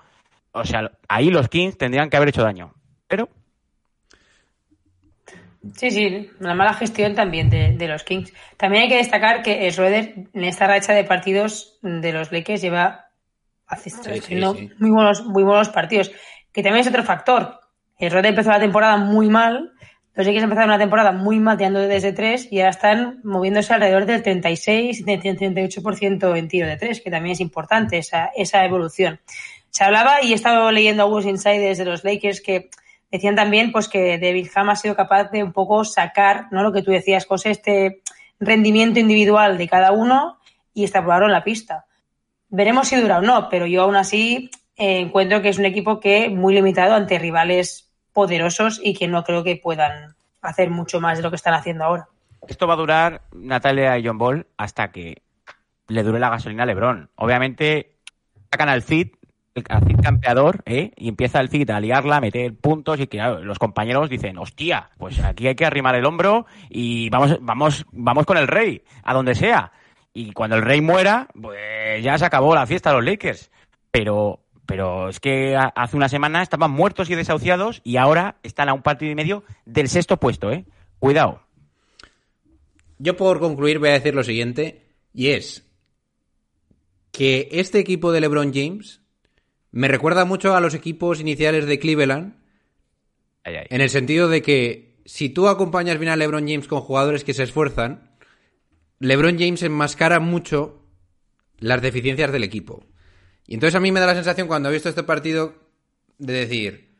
[0.52, 2.73] o sea, ahí los Kings tendrían que haber hecho daño.
[3.08, 3.30] Pero
[5.75, 8.34] Sí, sí, una mala gestión también de, de los Kings.
[8.58, 13.09] También hay que destacar que Schroeder en esta racha de partidos de los Lakers lleva
[13.69, 14.69] hace- sí, haciendo sí.
[14.79, 16.12] muy buenos muy buenos partidos.
[16.51, 17.60] Que también es otro factor.
[18.01, 19.71] Schroeder empezó la temporada muy mal,
[20.15, 24.05] los Lakers empezaron la temporada muy mal tirando desde tres y ahora están moviéndose alrededor
[24.05, 29.19] del 36 y 38% en tiro de tres, que también es importante esa, esa evolución.
[29.69, 32.69] Se hablaba y he estado leyendo algunos insiders de los Lakers que
[33.12, 36.63] decían también pues que David Ham ha sido capaz de un poco sacar, ¿no?
[36.63, 38.01] Lo que tú decías, José, este
[38.39, 40.39] rendimiento individual de cada uno
[40.73, 41.86] y extrapolarlo en la pista.
[42.49, 45.99] Veremos si dura o no, pero yo aún así eh, encuentro que es un equipo
[45.99, 51.17] que muy limitado ante rivales poderosos y que no creo que puedan hacer mucho más
[51.17, 52.07] de lo que están haciendo ahora.
[52.47, 55.21] esto va a durar Natalia y John Ball hasta que
[55.88, 57.09] le dure la gasolina a LeBron.
[57.15, 57.97] Obviamente
[58.51, 59.09] sacan al Cid,
[59.69, 60.91] al Cid campeador, ¿eh?
[60.95, 64.38] y empieza el Cid a liarla, a meter puntos y que claro, los compañeros dicen,
[64.38, 68.83] hostia, pues aquí hay que arrimar el hombro y vamos, vamos, vamos con el rey,
[69.03, 69.71] a donde sea.
[70.19, 73.51] Y cuando el rey muera, pues ya se acabó la fiesta de los Lakers.
[73.89, 78.73] Pero, pero es que hace una semana estaban muertos y desahuciados y ahora están a
[78.73, 80.65] un partido y medio del sexto puesto, ¿eh?
[80.99, 81.41] Cuidado.
[82.97, 85.65] Yo por concluir voy a decir lo siguiente, y es
[87.13, 89.01] que este equipo de LeBron James
[89.71, 92.36] me recuerda mucho a los equipos iniciales de Cleveland,
[93.45, 93.67] Ay, ay.
[93.69, 97.34] en el sentido de que si tú acompañas bien a LeBron James con jugadores que
[97.34, 98.09] se esfuerzan,
[98.99, 100.83] LeBron James enmascara mucho
[101.57, 102.85] las deficiencias del equipo.
[103.47, 105.55] Y entonces a mí me da la sensación cuando he visto este partido
[106.17, 106.95] de decir,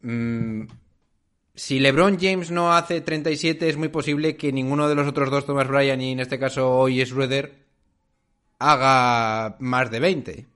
[0.00, 0.62] mm,
[1.54, 5.44] si LeBron James no hace 37 es muy posible que ninguno de los otros dos,
[5.44, 7.66] Thomas Bryan y en este caso hoy Schroeder,
[8.58, 10.46] haga más de 20.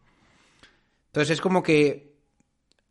[1.06, 2.16] Entonces es como que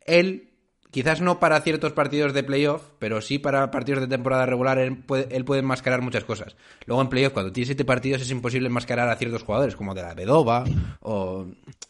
[0.00, 0.53] él,
[0.94, 4.96] quizás no para ciertos partidos de playoff, pero sí para partidos de temporada regular, él
[4.96, 6.54] puede, él puede enmascarar muchas cosas.
[6.86, 10.02] Luego en playoff, cuando tiene siete partidos, es imposible enmascarar a ciertos jugadores, como de
[10.02, 10.62] la Bedova
[11.00, 11.46] o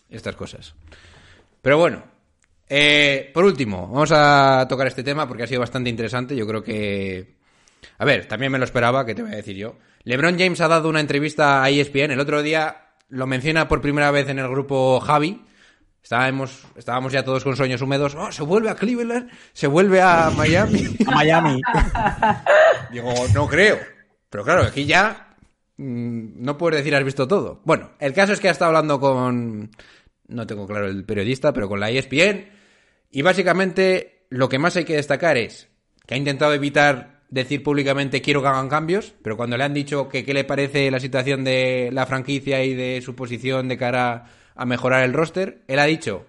[0.08, 0.74] estas cosas.
[1.60, 2.02] Pero bueno,
[2.66, 6.34] eh, por último, vamos a tocar este tema porque ha sido bastante interesante.
[6.34, 7.34] Yo creo que.
[7.98, 9.76] A ver, también me lo esperaba, que te voy a decir yo.
[10.04, 12.12] LeBron James ha dado una entrevista a ESPN.
[12.12, 15.42] El otro día lo menciona por primera vez en el grupo Javi.
[16.04, 18.14] Estábamos, estábamos ya todos con sueños húmedos.
[18.14, 20.84] Oh, se vuelve a Cleveland, se vuelve a Miami.
[21.06, 21.62] A Miami.
[22.92, 23.78] Digo, no creo.
[24.28, 25.34] Pero claro, aquí ya
[25.78, 27.62] mm, no puedes decir has visto todo.
[27.64, 29.70] Bueno, el caso es que ha estado hablando con,
[30.28, 32.50] no tengo claro el periodista, pero con la ESPN.
[33.10, 35.68] Y básicamente lo que más hay que destacar es
[36.06, 40.10] que ha intentado evitar decir públicamente quiero que hagan cambios, pero cuando le han dicho
[40.10, 44.12] que qué le parece la situación de la franquicia y de su posición de cara
[44.12, 46.26] a mejorar el roster, él ha dicho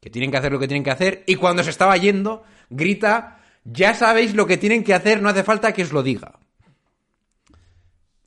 [0.00, 3.40] que tienen que hacer lo que tienen que hacer y cuando se estaba yendo grita
[3.64, 6.38] ya sabéis lo que tienen que hacer, no hace falta que os lo diga.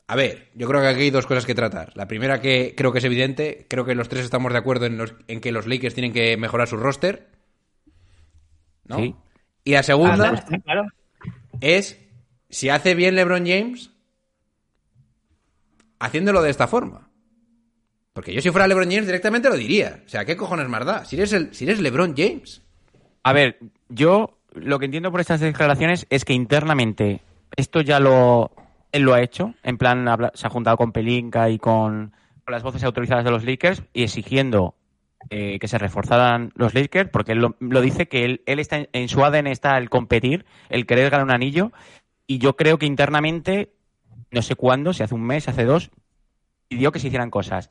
[0.08, 1.91] A ver, yo creo que aquí hay dos cosas que tratar.
[1.95, 4.97] La primera que creo que es evidente, creo que los tres estamos de acuerdo en,
[4.97, 7.30] los- en que los Lakers tienen que mejorar su roster.
[8.86, 8.97] ¿No?
[8.97, 9.15] Sí.
[9.63, 10.88] Y la segunda claro.
[11.62, 11.99] es
[12.49, 13.91] si hace bien LeBron James
[15.99, 17.09] haciéndolo de esta forma.
[18.19, 20.01] Porque yo si fuera LeBron James directamente lo diría.
[20.05, 21.05] O sea, ¿qué cojones más da?
[21.05, 22.62] Si eres, el, si eres LeBron James.
[23.23, 27.21] A ver, yo lo que entiendo por estas declaraciones es que internamente
[27.55, 28.51] esto ya lo
[28.91, 32.12] él lo ha hecho, en plan se ha juntado con Pelinka y con,
[32.45, 34.75] las voces autorizadas de los Lakers y exigiendo
[35.29, 38.89] eh, que se reforzaran los Lakers, porque él lo, dice que él, él está en,
[38.91, 41.71] en su ADN está el competir, el querer ganar un anillo
[42.27, 43.71] y yo creo que internamente
[44.29, 45.89] no sé cuándo, si hace un mes, hace dos,
[46.69, 47.69] pidió que se hicieran cosas.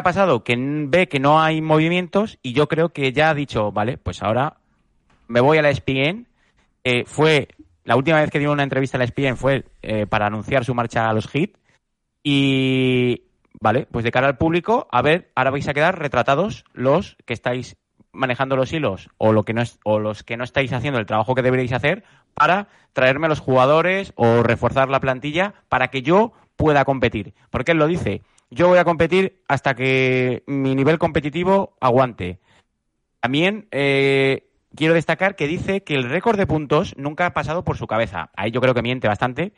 [0.00, 3.70] Ha pasado que ve que no hay movimientos y yo creo que ya ha dicho,
[3.70, 4.56] vale, pues ahora
[5.28, 6.26] me voy a la ESPN.
[6.84, 7.48] Eh, fue
[7.84, 10.74] la última vez que dio una entrevista a la ESPN fue eh, para anunciar su
[10.74, 11.60] marcha a los hits
[12.22, 13.24] y
[13.60, 17.34] vale, pues de cara al público, a ver, ahora vais a quedar retratados los que
[17.34, 17.76] estáis
[18.10, 21.04] manejando los hilos o lo que no es, o los que no estáis haciendo el
[21.04, 26.32] trabajo que deberíais hacer para traerme los jugadores o reforzar la plantilla para que yo
[26.56, 27.34] pueda competir.
[27.50, 32.38] Porque él lo dice, yo voy a competir hasta que mi nivel competitivo aguante.
[33.20, 37.76] También eh, quiero destacar que dice que el récord de puntos nunca ha pasado por
[37.76, 38.30] su cabeza.
[38.36, 39.52] Ahí yo creo que miente bastante,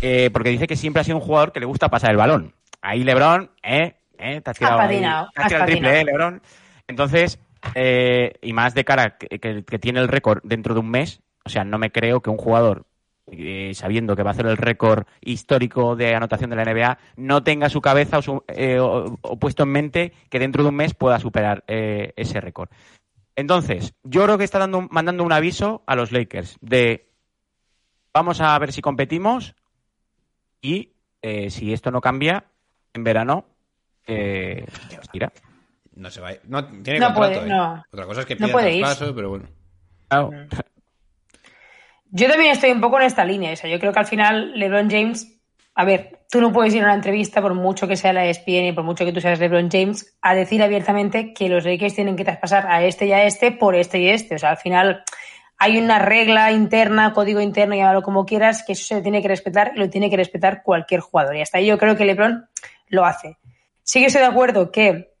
[0.00, 2.54] eh, porque dice que siempre ha sido un jugador que le gusta pasar el balón.
[2.80, 3.96] Ahí LeBron, ¿eh?
[4.18, 4.40] ¿eh?
[4.40, 6.00] Te has tirado, ahí- patinado, te has has tirado el triple.
[6.00, 6.42] ¿eh, LeBron?
[6.88, 7.38] Entonces,
[7.74, 11.20] eh, y más de cara que, que- que tiene el récord dentro de un mes,
[11.44, 12.84] o sea, no me creo que un jugador,
[13.38, 17.42] eh, sabiendo que va a hacer el récord histórico de anotación de la NBA, no
[17.42, 20.76] tenga su cabeza o, su- eh, o- o puesto en mente que dentro de un
[20.76, 22.68] mes pueda superar eh, ese récord.
[23.36, 27.08] Entonces, yo creo que está dando, un- mandando un aviso a los Lakers de
[28.12, 29.54] vamos a ver si competimos
[30.62, 30.92] y
[31.22, 32.44] eh, si esto no cambia
[32.92, 33.46] en verano,
[35.12, 35.32] tira.
[35.96, 36.30] No se va.
[36.30, 37.50] a- No, tiene No contrato, puede, ¿eh?
[37.50, 37.84] no.
[37.92, 38.52] Otra cosa es que No pida
[39.14, 39.44] pero bueno.
[40.08, 40.30] Claro.
[42.16, 43.52] Yo también estoy un poco en esta línea.
[43.52, 45.36] O sea, yo creo que al final LeBron James,
[45.74, 48.66] a ver, tú no puedes ir a una entrevista, por mucho que sea la ESPN
[48.66, 52.14] y por mucho que tú seas LeBron James, a decir abiertamente que los Lakers tienen
[52.14, 54.36] que traspasar a este y a este por este y este.
[54.36, 55.02] O sea, al final
[55.58, 59.72] hay una regla interna, código interno, llámalo como quieras, que eso se tiene que respetar
[59.74, 61.34] y lo tiene que respetar cualquier jugador.
[61.34, 62.48] Y hasta ahí yo creo que LeBron
[62.90, 63.38] lo hace.
[63.82, 65.16] Sí que estoy de acuerdo que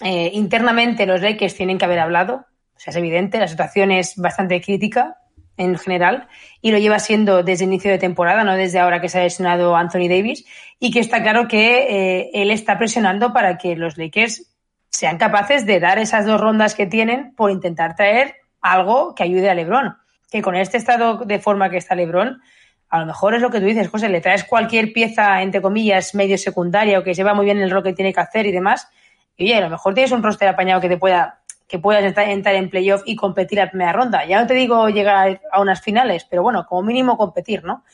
[0.00, 2.46] eh, internamente los Lakers tienen que haber hablado.
[2.76, 5.16] O sea, es evidente, la situación es bastante crítica
[5.56, 6.28] en general
[6.60, 9.76] y lo lleva siendo desde inicio de temporada, no desde ahora que se ha lesionado
[9.76, 10.44] Anthony Davis
[10.78, 14.50] y que está claro que eh, él está presionando para que los Lakers
[14.90, 19.50] sean capaces de dar esas dos rondas que tienen por intentar traer algo que ayude
[19.50, 19.96] a LeBron.
[20.30, 22.40] Que con este estado de forma que está LeBron,
[22.88, 26.14] a lo mejor es lo que tú dices, José, le traes cualquier pieza, entre comillas,
[26.14, 28.88] medio secundaria o que sepa muy bien el rol que tiene que hacer y demás.
[29.36, 32.54] Y oye, a lo mejor tienes un roster apañado que te pueda que puedas entrar,
[32.54, 34.24] en playoff y competir a primera ronda.
[34.24, 37.84] Ya no te digo llegar a unas finales, pero bueno, como mínimo competir, ¿no?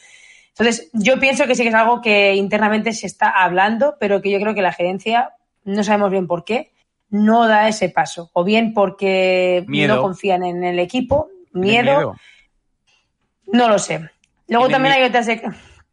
[0.48, 4.30] Entonces, yo pienso que sí que es algo que internamente se está hablando, pero que
[4.30, 5.30] yo creo que la gerencia,
[5.64, 6.72] no sabemos bien por qué,
[7.08, 8.30] no da ese paso.
[8.34, 9.96] O bien porque Miedo.
[9.96, 12.16] no confían en el equipo, miedo,
[13.46, 14.10] no lo sé.
[14.48, 15.26] Luego también hay otras...
[15.26, 15.42] de-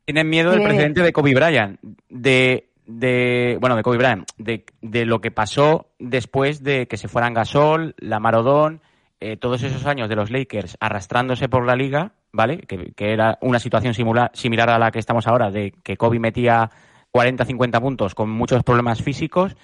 [0.06, 5.06] Tienen miedo del presidente de Kobe Bryant, de, de bueno, de Kobe Bryant, de, de
[5.06, 8.82] lo que pasó después de que se fueran Gasol, la Marodón,
[9.19, 12.58] eh, todos esos años de los Lakers arrastrándose por la liga, ¿vale?
[12.58, 16.71] Que, que era una situación similar a la que estamos ahora, de que Kobe metía
[17.12, 19.56] 40, 50 puntos con muchos problemas físicos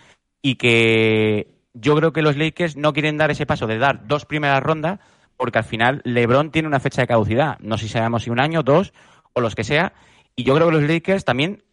[0.44, 4.26] y que yo creo que los Lakers no quieren dar ese paso de dar dos
[4.26, 5.00] primeras rondas
[5.36, 7.58] porque al final LeBron tiene una fecha de caducidad.
[7.60, 8.94] No sé si sabemos si un año, dos
[9.34, 9.94] o los que sea.
[10.36, 11.64] Y yo creo que los Lakers también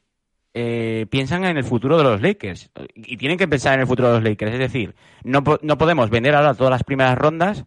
[0.55, 2.71] eh, piensan en el futuro de los Lakers.
[2.95, 4.53] Y tienen que pensar en el futuro de los Lakers.
[4.53, 7.65] Es decir, no, po- no podemos vender ahora todas las primeras rondas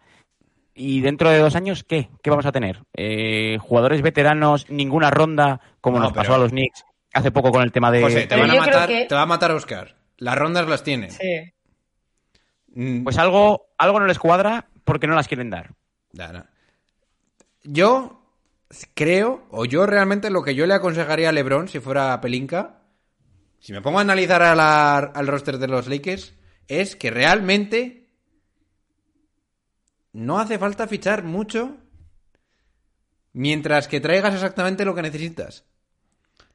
[0.73, 2.09] y dentro de dos años, ¿qué?
[2.21, 2.83] ¿Qué vamos a tener?
[2.95, 7.63] Eh, jugadores veteranos, ninguna ronda, como No, nos pasó a los Knicks hace poco con
[7.63, 8.01] el tema de...
[8.01, 9.95] José, te, van a matar, que- te va a matar Oscar.
[10.17, 11.11] Las rondas las tienen.
[11.11, 11.53] Sí.
[12.73, 15.71] Mm, Pues algo, algo no les cuadra porque no las quieren dar.
[16.11, 16.45] Ya, no.
[17.63, 18.21] Yo
[18.93, 22.81] creo, o yo realmente lo que yo le aconsejaría a LeBron si fuera Pelinka,
[23.59, 26.33] si me pongo a analizar a la- al roster de los Lakers,
[26.67, 28.09] es que realmente
[30.13, 31.77] no hace falta fichar mucho
[33.33, 35.65] mientras que traigas exactamente lo que necesitas.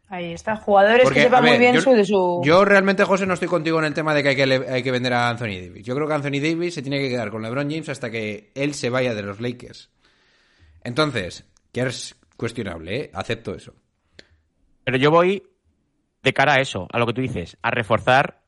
[0.08, 0.56] Ahí está.
[0.56, 2.40] Jugadores Porque, que sepan muy bien yo, su, de su...
[2.44, 4.90] yo realmente, José, no estoy contigo en el tema de que hay que, hay que
[4.90, 5.84] vender a Anthony Davis.
[5.84, 8.74] Yo creo que Anthony Davis se tiene que quedar con LeBron James hasta que él
[8.74, 9.90] se vaya de los Lakers.
[10.82, 13.10] Entonces, que es cuestionable, ¿eh?
[13.14, 13.74] Acepto eso.
[14.84, 15.42] Pero yo voy
[16.22, 18.42] de cara a eso, a lo que tú dices, a reforzar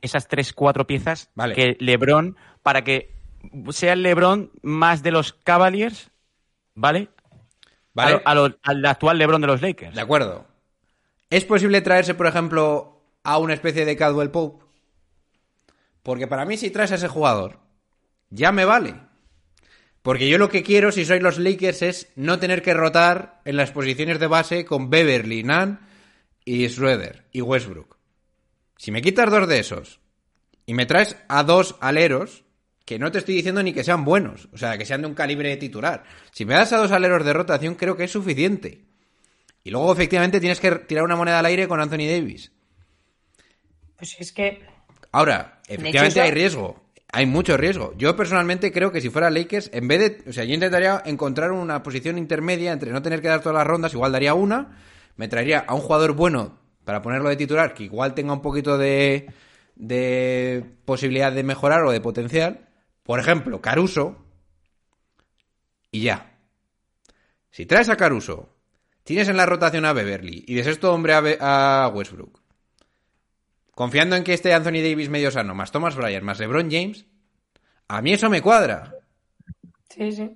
[0.00, 1.54] esas tres, cuatro piezas Vale.
[1.54, 3.14] que LeBron, para que
[3.70, 6.10] sea el LeBron más de los Cavaliers,
[6.74, 7.08] ¿vale?
[7.94, 8.20] ¿Vale?
[8.24, 9.94] A lo- a lo- al actual LeBron de los Lakers.
[9.94, 10.46] De acuerdo.
[11.30, 14.64] ¿Es posible traerse, por ejemplo, a una especie de Caldwell Pope?
[16.02, 17.58] Porque para mí, si traes a ese jugador,
[18.30, 18.94] ya me vale.
[20.06, 23.56] Porque yo lo que quiero, si soy los Lakers, es no tener que rotar en
[23.56, 25.80] las posiciones de base con Beverly, Nan
[26.44, 27.96] y Schroeder y Westbrook.
[28.76, 29.98] Si me quitas dos de esos
[30.64, 32.44] y me traes a dos aleros,
[32.84, 35.14] que no te estoy diciendo ni que sean buenos, o sea, que sean de un
[35.14, 36.04] calibre titular.
[36.30, 38.84] Si me das a dos aleros de rotación, creo que es suficiente.
[39.64, 42.52] Y luego, efectivamente, tienes que tirar una moneda al aire con Anthony Davis.
[43.96, 44.64] Pues es que.
[45.10, 46.85] Ahora, efectivamente hay riesgo.
[47.16, 47.94] Hay mucho riesgo.
[47.96, 50.28] Yo personalmente creo que si fuera Lakers, en vez de.
[50.28, 53.66] O sea, yo intentaría encontrar una posición intermedia entre no tener que dar todas las
[53.66, 54.76] rondas, igual daría una.
[55.16, 58.76] Me traería a un jugador bueno para ponerlo de titular, que igual tenga un poquito
[58.76, 59.32] de.
[59.76, 62.68] de posibilidad de mejorar o de potencial.
[63.02, 64.18] Por ejemplo, Caruso.
[65.90, 66.36] Y ya.
[67.50, 68.50] Si traes a Caruso,
[69.04, 72.42] tienes en la rotación a Beverly y de sexto hombre a, Be- a Westbrook,
[73.76, 77.04] confiando en que esté Anthony Davis medio sano, más Thomas Bryant, más LeBron James,
[77.88, 78.94] a mí eso me cuadra.
[79.90, 80.34] Sí, sí.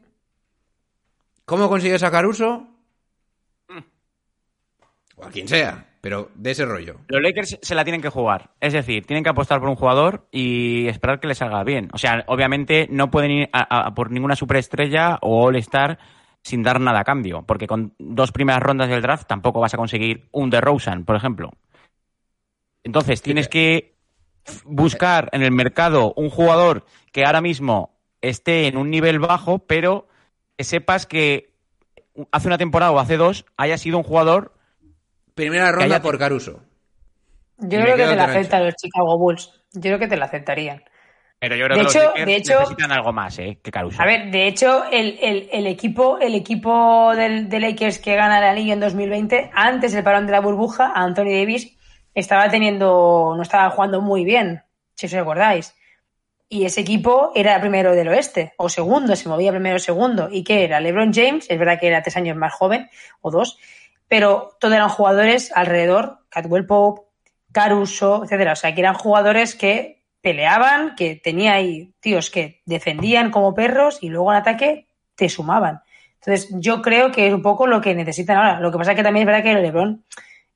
[1.46, 2.68] ¿Cómo consigues a Caruso?
[5.16, 7.00] O a quien sea, pero de ese rollo.
[7.09, 8.50] Los Lakers se la tienen que jugar.
[8.61, 11.88] Es decir, tienen que apostar por un jugador y esperar que les salga bien.
[11.94, 15.98] O sea, obviamente no pueden ir a, a por ninguna superestrella o All-Star
[16.42, 17.42] sin dar nada a cambio.
[17.46, 21.53] Porque con dos primeras rondas del draft tampoco vas a conseguir un DeRozan, por ejemplo.
[22.84, 23.94] Entonces, tienes que
[24.64, 30.08] buscar en el mercado un jugador que ahora mismo esté en un nivel bajo, pero
[30.56, 31.52] que sepas que
[32.32, 34.54] hace una temporada o hace dos haya sido un jugador
[35.34, 36.60] Primera ronda por Caruso.
[37.58, 39.52] Yo Y creo que te la aceptan los Chicago Bulls.
[39.72, 40.82] Yo creo que te la aceptarían.
[41.38, 43.58] Pero yo creo De que hecho- los de hecho- necesitan algo más, ¿eh?
[43.62, 44.02] Que Caruso.
[44.02, 48.38] A ver, de hecho, el, el- el equipo, el equipo del, de Lakers que gana
[48.38, 51.76] el anillo en 2020, antes del parón de la burbuja, Anthony Davis
[52.14, 54.62] estaba teniendo, no estaba jugando muy bien,
[54.94, 55.75] si os recordáis.
[56.49, 60.29] Y ese equipo era primero del oeste, o segundo, se movía primero o segundo.
[60.31, 60.81] ¿Y qué era?
[60.81, 63.59] LeBron James, es verdad que era tres años más joven, o dos,
[64.09, 67.03] pero todos eran jugadores alrededor, Catwell Pope,
[67.53, 68.53] Caruso, etcétera.
[68.53, 73.99] O sea, que eran jugadores que peleaban, que tenía ahí tíos que defendían como perros
[74.01, 75.83] y luego en ataque te sumaban.
[76.14, 78.61] Entonces, yo creo que es un poco lo que necesitan ahora.
[78.61, 80.05] Lo que pasa es que también es verdad que el LeBron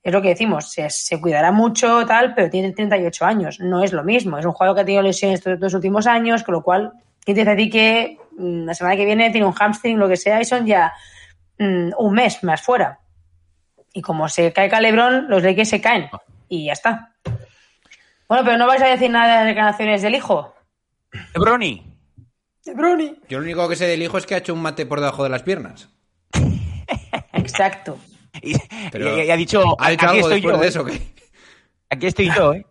[0.05, 3.59] es lo que decimos, se, se cuidará mucho, tal, pero tiene 38 años.
[3.59, 4.37] No es lo mismo.
[4.37, 7.33] Es un jugador que ha tenido lesiones estos dos últimos años, con lo cual, ¿quién
[7.33, 10.15] te dice a ti que mm, la semana que viene tiene un hamstring, lo que
[10.15, 10.93] sea, y son ya
[11.57, 12.99] mm, un mes más fuera?
[13.93, 16.07] Y como se caiga LeBron, los Lakers se caen.
[16.49, 17.15] Y ya está.
[18.29, 20.53] Bueno, pero no vais a decir nada de las declaraciones del hijo.
[21.33, 21.81] Brony.
[22.63, 23.17] LeBron.
[23.27, 25.23] Yo lo único que sé del hijo es que ha hecho un mate por debajo
[25.23, 25.89] de las piernas.
[27.33, 27.97] Exacto.
[28.41, 28.55] Y,
[28.91, 30.57] Pero- y- y ha dicho, ¿Ha hecho aquí algo estoy yo.
[30.57, 30.69] de ¿eh?
[30.69, 30.85] eso?
[30.85, 31.01] que
[31.89, 32.65] Aquí estoy yo, ¿eh?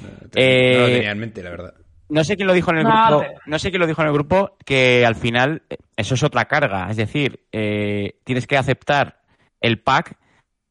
[0.00, 1.74] No Eh, tenía en mente, la verdad.
[2.08, 3.24] No sé quién lo dijo en el No, grupo.
[3.46, 6.46] No sé quién lo dijo en el grupo que al final eh, eso es otra
[6.46, 6.88] carga.
[6.90, 9.20] Es decir, eh, tienes que aceptar
[9.60, 10.16] el pack.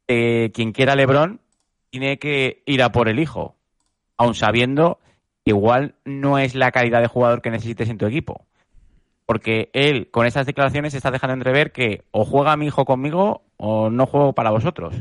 [0.07, 1.41] de quien quiera LeBron
[1.89, 3.55] tiene que ir a por el hijo,
[4.15, 4.99] aun sabiendo
[5.43, 8.45] que igual no es la calidad de jugador que necesites en tu equipo.
[9.25, 13.89] Porque él, con estas declaraciones, está dejando entrever que o juega mi hijo conmigo o
[13.89, 14.95] no juego para vosotros.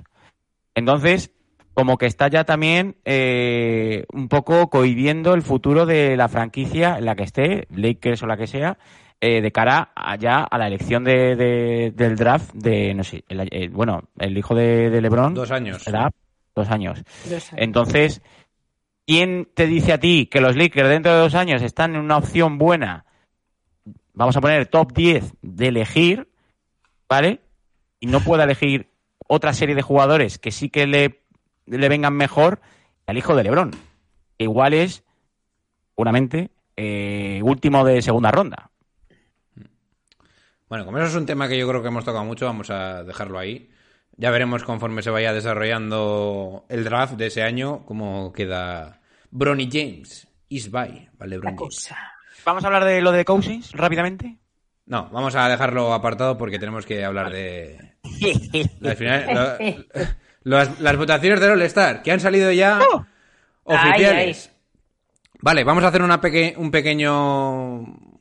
[0.75, 1.33] Entonces,
[1.75, 7.05] como que está ya también eh, un poco cohibiendo el futuro de la franquicia en
[7.05, 8.79] la que esté, Lakers o la que sea,
[9.21, 13.25] eh, de cara a ya a la elección de, de- del draft de, no sé,
[13.29, 15.35] el- eh, bueno, el hijo de, de LeBron.
[15.35, 15.83] Dos años.
[15.83, 16.11] será
[16.55, 17.03] dos años.
[17.31, 17.57] Yo sé.
[17.59, 18.23] Entonces,
[19.07, 22.16] ¿quién te dice a ti que los Lakers dentro de dos años están en una
[22.19, 23.05] opción buena?
[24.14, 26.29] Vamos a poner top 10 de elegir,
[27.09, 27.40] ¿vale?
[28.01, 28.91] Y no pueda elegir
[29.27, 31.23] otra serie de jugadores que sí que le,
[31.67, 32.61] le vengan mejor
[33.07, 33.71] al hijo de LeBron.
[34.39, 35.05] Igual es,
[35.91, 38.71] seguramente, eh, último de segunda ronda.
[40.69, 43.05] Bueno, como eso es un tema que yo creo que hemos tocado mucho, vamos a
[43.05, 43.71] dejarlo ahí.
[44.17, 50.27] Ya veremos conforme se vaya desarrollando el draft de ese año, cómo queda Bronny James.
[50.49, 51.95] Is by, ¿vale, La Bron James?
[52.45, 54.39] Vamos a hablar de lo de Cousins rápidamente.
[54.87, 57.94] No, vamos a dejarlo apartado porque tenemos que hablar de
[58.81, 62.81] las, finales- lo- las- las votaciones del All-Star, que han salido ya
[63.64, 64.53] oficiales.
[65.40, 67.79] Vale, vamos a hacer una peque- un pequeño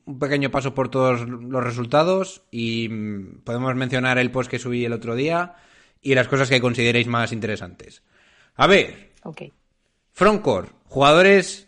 [0.07, 4.85] un pequeño paso por todos los resultados y mm, podemos mencionar el post que subí
[4.85, 5.55] el otro día
[6.01, 8.03] y las cosas que consideréis más interesantes.
[8.55, 9.41] A ver, Ok.
[10.11, 11.67] Frontcourt, jugadores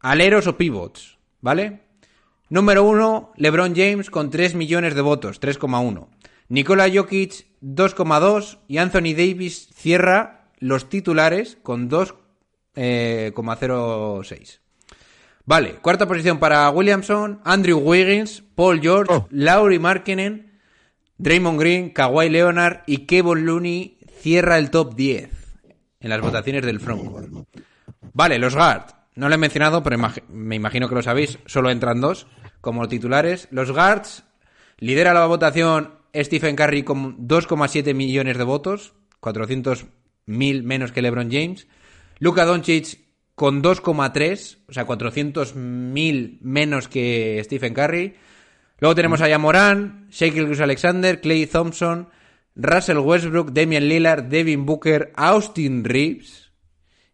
[0.00, 1.82] aleros o pivots, ¿vale?
[2.50, 6.08] Número uno, LeBron James con 3 millones de votos, 3,1.
[6.48, 8.58] Nikola Jokic, 2,2.
[8.68, 14.60] Y Anthony Davis cierra los titulares con 2,06.
[15.44, 19.26] Vale, cuarta posición para Williamson, Andrew Wiggins, Paul George, Oh.
[19.30, 20.60] Laurie Markkinen,
[21.16, 25.30] Draymond Green, Kawhi Leonard y Kevin Looney cierra el top 10
[26.00, 27.30] en las votaciones del frontcourt.
[28.12, 28.94] Vale, los guards.
[29.18, 29.98] No lo he mencionado, pero
[30.28, 31.40] me imagino que lo sabéis.
[31.44, 32.28] Solo entran dos
[32.60, 33.48] como titulares.
[33.50, 34.22] Los guards
[34.78, 41.66] lidera la votación Stephen Curry con 2,7 millones de votos, 400.000 menos que LeBron James.
[42.20, 43.00] Luka Doncic
[43.34, 48.14] con 2,3, o sea, 400.000 menos que Stephen Curry.
[48.78, 52.08] Luego tenemos a Yamoran, Shake Gilgeous Alexander, Clay Thompson,
[52.54, 56.52] Russell Westbrook, Damian Lillard, Devin Booker, Austin Reeves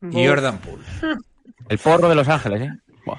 [0.02, 0.84] y Jordan Poole.
[1.68, 2.70] El porro de Los Ángeles, ¿eh?
[3.06, 3.18] Buah.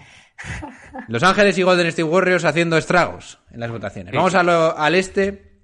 [1.07, 4.11] Los Ángeles y Golden State Warriors haciendo estragos en las votaciones.
[4.11, 4.17] Sí.
[4.17, 5.59] Vamos a lo- al este.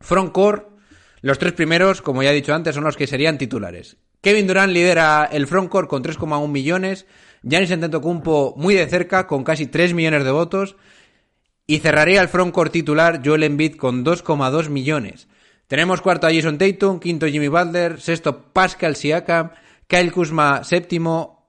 [0.00, 0.66] Frontcore.
[1.22, 3.98] Los tres primeros, como ya he dicho antes, son los que serían titulares.
[4.22, 7.06] Kevin Durant lidera el frontcore con 3,1 millones.
[7.42, 10.76] Giannis Antetokounmpo muy de cerca con casi 3 millones de votos.
[11.66, 15.28] Y cerraría el frontcore titular Joel Embiid con 2,2 millones.
[15.68, 19.52] Tenemos cuarto a Jason Tatum, quinto Jimmy Butler, sexto Pascal Siakam,
[19.86, 21.39] Kyle Kuzma séptimo,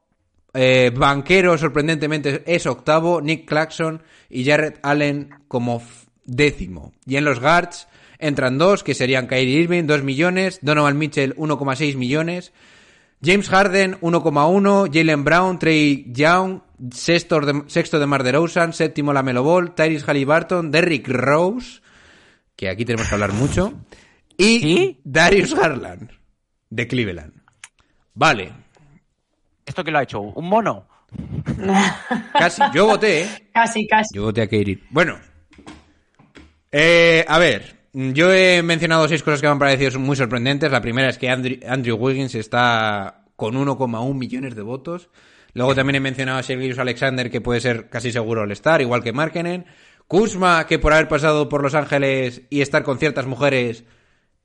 [0.53, 3.21] eh, Banquero, sorprendentemente, es octavo.
[3.21, 5.81] Nick Claxon y Jared Allen como
[6.25, 6.93] décimo.
[7.05, 7.87] Y en los guards
[8.19, 10.59] entran dos, que serían Kyrie Irving, 2 millones.
[10.61, 12.53] Donovan Mitchell, 1,6 millones.
[13.23, 14.89] James Harden, 1,1.
[14.93, 20.05] Jalen Brown, Trey Young, sexto de, sexto de Mar de Rosen, séptimo Lamelo Ball, Tyrese
[20.05, 21.81] Halliburton, Derrick Rose,
[22.55, 23.73] que aquí tenemos que hablar mucho.
[24.37, 25.01] Y ¿Sí?
[25.03, 26.09] Darius Garland,
[26.69, 27.33] de Cleveland.
[28.13, 28.53] Vale,
[29.65, 30.21] ¿Esto qué lo ha hecho?
[30.21, 30.87] ¿Un mono?
[32.33, 32.61] casi.
[32.73, 33.49] Yo voté, ¿eh?
[33.53, 34.15] Casi, casi.
[34.15, 34.79] Yo voté a Kyrie.
[34.89, 35.17] Bueno.
[36.71, 37.81] Eh, a ver.
[37.93, 40.71] Yo he mencionado seis cosas que me han parecido muy sorprendentes.
[40.71, 45.09] La primera es que Andrew, Andrew Wiggins está con 1,1 millones de votos.
[45.53, 49.03] Luego también he mencionado a Sergius Alexander, que puede ser casi seguro el estar, igual
[49.03, 49.65] que Markenen.
[50.07, 53.83] Kuzma, que por haber pasado por Los Ángeles y estar con ciertas mujeres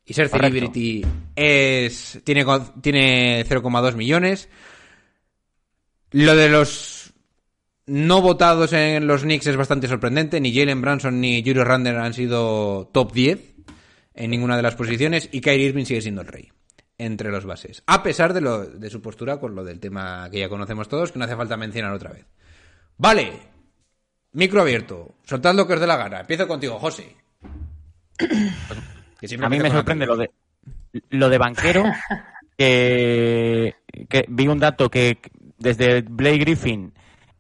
[0.05, 0.49] y ser Correcto.
[0.49, 1.05] celebrity
[1.35, 2.45] es tiene,
[2.81, 4.49] tiene 0,2 millones.
[6.13, 7.13] Lo de los
[7.87, 10.41] no votados en los Knicks es bastante sorprendente.
[10.41, 13.55] Ni Jalen Branson ni Julio Randle han sido top 10
[14.15, 15.29] en ninguna de las posiciones.
[15.33, 16.51] Y Kyrie Irving sigue siendo el rey
[16.99, 17.83] entre los bases.
[17.87, 21.13] A pesar de, lo, de su postura con lo del tema que ya conocemos todos,
[21.13, 22.27] que no hace falta mencionar otra vez.
[22.97, 23.33] Vale.
[24.33, 25.15] Micro abierto.
[25.25, 26.21] Soltad lo que os dé la gana.
[26.21, 27.17] Empiezo contigo, José.
[29.19, 30.31] Que A mí me sorprende lo de
[31.09, 31.85] lo de banquero
[32.57, 33.75] que,
[34.11, 35.19] que vi un dato que
[35.59, 36.93] desde Blake Griffin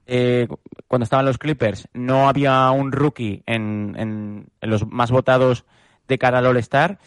[0.07, 0.47] eh,
[0.87, 5.65] cuando estaban los Clippers no había un rookie en, en- en los más votados
[6.09, 6.99] de cara al All Star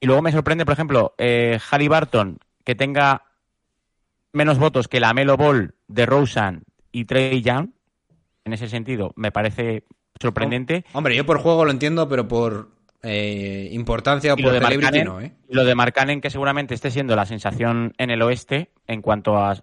[0.00, 3.22] y luego me sorprende por ejemplo eh, Halliburton que tenga
[4.32, 7.70] menos votos que la Melo Ball de Rosen y Trey Young.
[8.44, 9.84] En ese sentido me parece
[10.20, 10.84] sorprendente.
[10.92, 12.70] Hombre, yo por juego lo entiendo, pero por
[13.02, 15.32] eh, importancia o por lo, de no, ¿eh?
[15.48, 19.56] lo de Markkanen, que seguramente esté siendo la sensación en el oeste en cuanto a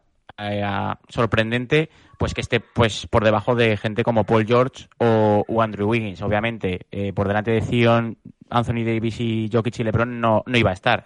[1.10, 6.22] sorprendente, pues que esté pues por debajo de gente como Paul George o, Andrew Wiggins.
[6.22, 8.18] Obviamente, eh, por delante de Zion,
[8.50, 11.06] Anthony Davis y Jokic y LeBron no, no iba a estar.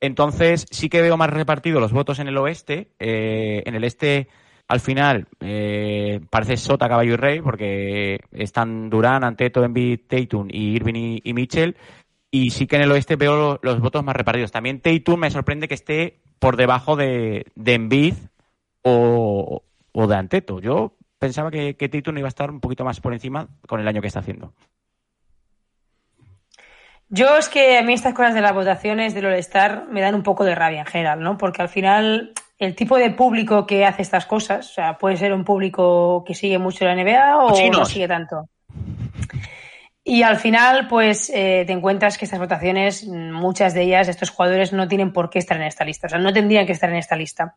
[0.00, 2.88] Entonces, sí que veo más repartidos los votos en el oeste.
[2.98, 4.26] Eh, en el este,
[4.66, 10.74] al final, eh, parece sota, caballo y rey, porque están Durán, Anteto, Embiid, Tatum y
[10.74, 11.76] Irving y, Mitchell.
[12.32, 14.50] Y sí que en el oeste veo lo- los votos más repartidos.
[14.50, 17.74] También Tatum me sorprende que esté por debajo de, de
[18.82, 19.62] o,
[19.92, 20.60] o de Anteto.
[20.60, 23.88] Yo pensaba que, que Tatum iba a estar un poquito más por encima con el
[23.88, 24.52] año que está haciendo.
[27.08, 30.22] Yo es que a mí estas cosas de las votaciones del All-Star me dan un
[30.22, 31.36] poco de rabia en general, ¿no?
[31.36, 35.34] Porque al final el tipo de público que hace estas cosas, o sea, puede ser
[35.34, 38.48] un público que sigue mucho la NBA o no sigue tanto.
[40.04, 44.72] Y al final, pues eh, te encuentras que estas votaciones, muchas de ellas, estos jugadores
[44.72, 46.08] no tienen por qué estar en esta lista.
[46.08, 47.54] O sea, no tendrían que estar en esta lista.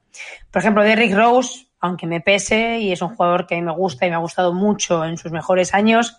[0.51, 3.71] Por ejemplo, Derrick Rose, aunque me pese y es un jugador que a mí me
[3.71, 6.17] gusta y me ha gustado mucho en sus mejores años,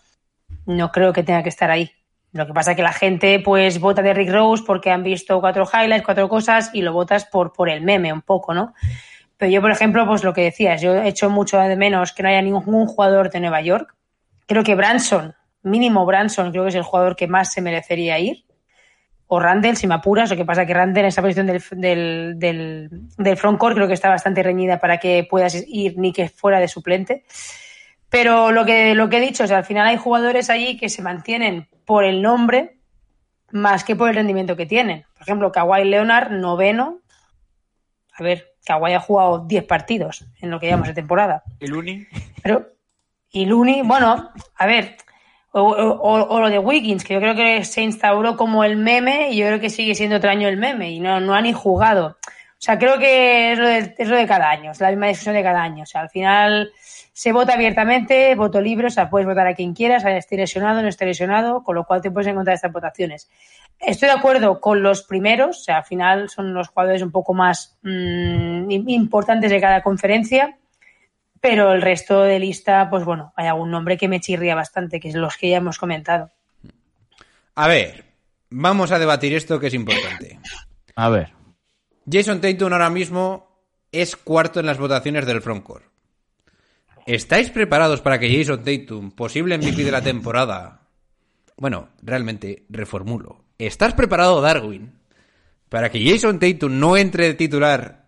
[0.64, 1.93] no creo que tenga que estar ahí.
[2.33, 5.41] Lo que pasa es que la gente pues vota de Rick Rose porque han visto
[5.41, 8.74] cuatro highlights, cuatro cosas y lo votas por, por el meme un poco, ¿no?
[9.37, 12.24] Pero yo, por ejemplo, pues lo que decías, yo he hecho mucho de menos que
[12.24, 13.95] no haya ningún jugador de Nueva York.
[14.47, 15.36] Creo que Branson,
[15.67, 18.45] mínimo Branson, creo que es el jugador que más se merecería ir.
[19.29, 21.62] O Randall, si me apuras, lo que pasa es que Randall en esa posición del,
[21.73, 22.89] del, del,
[23.19, 26.69] del frontcourt creo que está bastante reñida para que puedas ir ni que fuera de
[26.69, 27.25] suplente.
[28.09, 30.89] Pero lo que, lo que he dicho, o sea, al final hay jugadores allí que
[30.89, 32.79] se mantienen por el nombre
[33.51, 35.05] más que por el rendimiento que tienen.
[35.14, 37.01] Por ejemplo, Kawhi Leonard, noveno.
[38.12, 41.43] A ver, Kawhi ha jugado 10 partidos en lo que llevamos de temporada.
[41.61, 42.07] ¿El Uni?
[42.43, 42.67] Pero,
[43.31, 44.97] y Looney, bueno, a ver,
[45.63, 49.31] o, o- o lo de Wiggins, que yo creo que se instauró como el meme
[49.31, 51.53] y yo creo que sigue siendo otro año el meme y no, no ha ni
[51.53, 52.17] jugado.
[52.59, 55.09] O sea, creo que es lo, de, es lo de cada año, es la misma
[55.09, 55.83] discusión de cada año.
[55.83, 56.71] O sea, al final
[57.13, 60.89] se vota abiertamente, voto libre, o sea, puedes votar a quien quieras, esté lesionado, no
[60.89, 63.31] esté lesionado, con lo cual te puedes encontrar estas votaciones.
[63.79, 67.35] Estoy de acuerdo con los primeros, o sea, al final son los jugadores un poco
[67.35, 70.57] más mm, importantes de cada conferencia,
[71.41, 75.09] pero el resto de lista, pues bueno, hay algún nombre que me chirría bastante, que
[75.09, 76.30] es los que ya hemos comentado.
[77.55, 78.05] A ver,
[78.51, 80.39] vamos a debatir esto que es importante.
[80.95, 81.32] A ver.
[82.11, 85.84] Jason Tatum ahora mismo es cuarto en las votaciones del frontcourt.
[87.07, 90.87] ¿Estáis preparados para que Jason Tatum, posible MVP de la temporada,
[91.57, 93.45] bueno, realmente reformulo.
[93.59, 94.93] ¿Estás preparado, Darwin,
[95.68, 98.07] para que Jason Tatum no entre de titular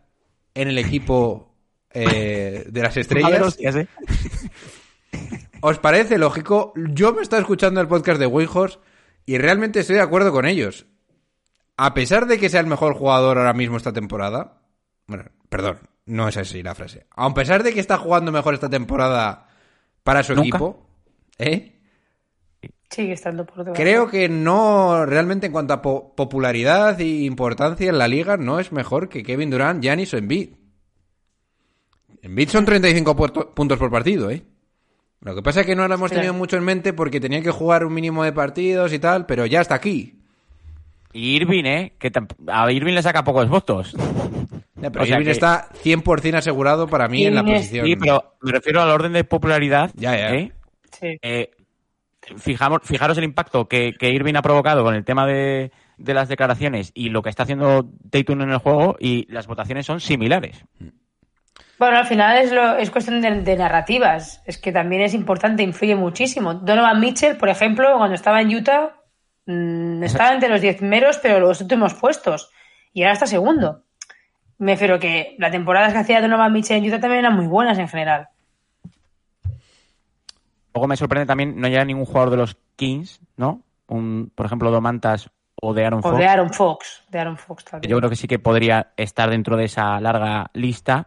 [0.55, 1.48] en el equipo
[1.99, 3.41] eh, de las ver, estrellas?
[3.41, 3.89] hostias, ¿eh?
[5.61, 6.73] ¿Os parece lógico?
[6.77, 8.79] Yo me estaba escuchando el podcast de Wayhorse
[9.27, 10.87] y realmente estoy de acuerdo con ellos.
[11.77, 14.61] A pesar de que sea el mejor jugador ahora mismo esta temporada,
[15.07, 17.07] bueno, perdón, no es así la frase.
[17.15, 19.49] A pesar de que está jugando mejor esta temporada
[20.03, 20.49] para su Nunca.
[20.49, 20.87] equipo,
[21.39, 21.75] ¿eh?
[22.91, 23.75] Sigue estando por debajo.
[23.75, 28.59] Creo que no, realmente en cuanto a po- popularidad e importancia en la liga, no
[28.61, 30.55] es mejor que Kevin Durant, Giannis o Embiid.
[32.23, 34.43] Embiid son 35 puerto- puntos por partido, ¿eh?
[35.21, 37.51] Lo que pasa es que no lo hemos tenido mucho en mente porque tenía que
[37.51, 40.15] jugar un mínimo de partidos y tal, pero ya está aquí.
[41.13, 41.93] Y Irving, ¿eh?
[41.99, 42.13] Que
[42.49, 43.95] a Irving le saca pocos votos.
[44.77, 47.87] Ya, pero O sea Irving que- está 100% asegurado para mí en la es- posición.
[47.87, 49.91] Sí, pero me refiero al orden de popularidad.
[49.97, 50.35] Ya, ya.
[50.35, 50.53] ¿eh?
[51.01, 51.19] Sí.
[51.23, 51.51] Eh,
[52.37, 56.29] fijamos, fijaros el impacto que, que Irving ha provocado con el tema de, de las
[56.29, 60.63] declaraciones y lo que está haciendo Tatum en el juego y las votaciones son similares.
[61.79, 64.43] Bueno, al final es, lo, es cuestión de, de narrativas.
[64.45, 66.55] Es que también es importante, influye muchísimo.
[66.55, 68.97] Donovan Mitchell, por ejemplo, cuando estaba en Utah,
[69.47, 72.51] mm, estaba entre los diez primeros, pero los últimos puestos.
[72.93, 73.85] Y ahora está segundo.
[74.59, 77.79] Me refiero que las temporadas que hacía Donovan Mitchell en Utah también eran muy buenas
[77.79, 78.29] en general.
[80.75, 83.63] Luego me sorprende también no llega ningún jugador de los Kings, ¿no?
[83.87, 86.19] Un, por ejemplo, Domantas o de Aaron O Fox.
[86.19, 87.05] de Aaron Fox.
[87.09, 87.91] De Aaron Fox también.
[87.91, 91.07] Yo creo que sí que podría estar dentro de esa larga lista.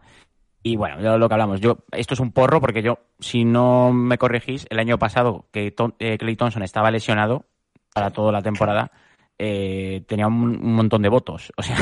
[0.62, 1.60] Y bueno, ya lo que hablamos.
[1.60, 5.74] Yo, esto es un porro porque yo, si no me corregís, el año pasado que
[5.98, 7.46] eh, Clay Thompson estaba lesionado
[7.92, 8.92] para toda la temporada,
[9.38, 11.52] eh, tenía un, montón de votos.
[11.56, 11.76] O sea,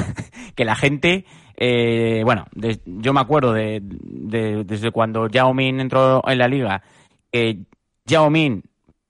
[0.55, 1.27] que la gente,
[1.57, 2.47] eh, bueno,
[2.87, 6.83] yo me acuerdo de- desde cuando Yao Min entró en la liga,
[7.31, 7.65] que
[8.07, 8.63] Yao Min,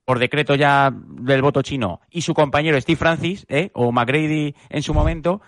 [0.03, 3.71] por decreto ya del voto chino, y su compañero Steve Francis, ¿eh?
[3.73, 5.41] o McGrady en su momento,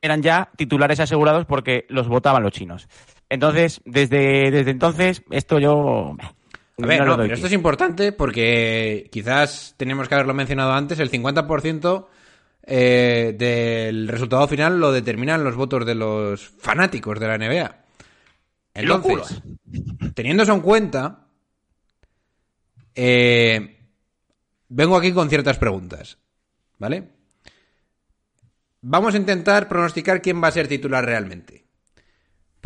[0.00, 2.88] eran ya titulares asegurados porque los votaban los chinos.
[3.28, 6.16] Entonces, desde, desde entonces, esto yo...
[6.78, 11.10] A ver, no pero esto es importante porque quizás tenemos que haberlo mencionado antes, el
[11.10, 12.06] 50%
[12.68, 17.76] eh, del resultado final lo determinan los votos de los fanáticos de la NBA.
[18.74, 19.42] Entonces,
[20.14, 21.28] teniendo eso en cuenta,
[22.94, 23.78] eh,
[24.68, 26.18] vengo aquí con ciertas preguntas,
[26.78, 27.08] ¿vale?
[28.82, 31.65] Vamos a intentar pronosticar quién va a ser titular realmente.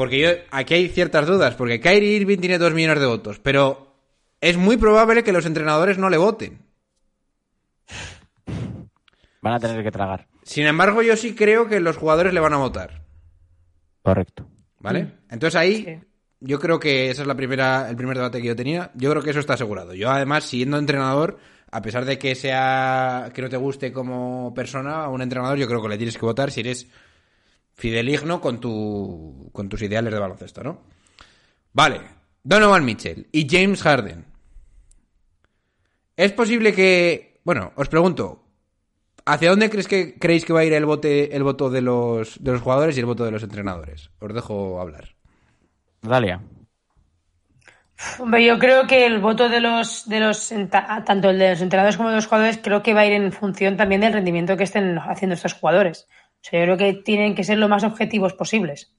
[0.00, 3.92] Porque yo, aquí hay ciertas dudas, porque Kyrie Irving tiene dos millones de votos, pero
[4.40, 6.58] es muy probable que los entrenadores no le voten.
[9.42, 10.26] Van a tener que tragar.
[10.42, 13.02] Sin embargo, yo sí creo que los jugadores le van a votar,
[14.00, 14.46] Correcto.
[14.78, 15.18] ¿vale?
[15.28, 15.98] Entonces ahí, Sí.
[16.40, 18.90] yo creo que ese es la primera, el primer debate que yo tenía.
[18.94, 19.92] Yo creo que eso está asegurado.
[19.92, 21.38] Yo además, siendo entrenador,
[21.70, 25.68] a pesar de que sea que no te guste como persona a un entrenador, yo
[25.68, 26.88] creo que le tienes que votar si eres
[27.80, 30.82] fideligno con tu con tus ideales de baloncesto, ¿no?
[31.72, 32.00] Vale,
[32.44, 34.26] Donovan Mitchell y James Harden.
[36.16, 38.44] Es posible que, bueno, os pregunto,
[39.24, 42.42] ¿hacia dónde crees que creéis que va a ir el vote el voto de los
[42.44, 44.10] de los jugadores y el voto de los entrenadores?
[44.20, 45.14] Os dejo hablar.
[46.02, 46.42] Dalia.
[48.18, 51.98] Hombre, yo creo que el voto de los, de los tanto el de los entrenadores
[51.98, 54.64] como de los jugadores, creo que va a ir en función también del rendimiento que
[54.64, 56.08] estén haciendo estos jugadores.
[56.42, 58.92] O sea, yo creo que tienen que ser lo más objetivos posibles.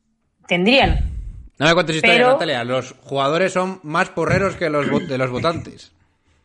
[0.47, 0.99] Tendrían.
[1.57, 2.63] No me cuentes historias, Pero- Natalia.
[2.63, 5.93] Los jugadores son más porreros que los de los votantes.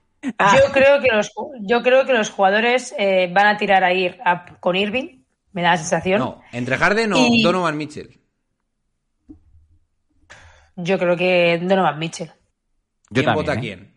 [0.22, 1.30] Yo creo que los,
[1.60, 5.22] yo creo que los jugadores eh, van a tirar a ir a- con Irving,
[5.52, 6.18] me da la sensación.
[6.18, 8.18] No, entre Harden o Y- Donovan Mitchell.
[10.76, 12.28] Yo creo que Donovan Mitchell.
[12.28, 12.34] Yo
[13.22, 13.60] ¿Quién también, vota a ¿eh?
[13.60, 13.95] quién?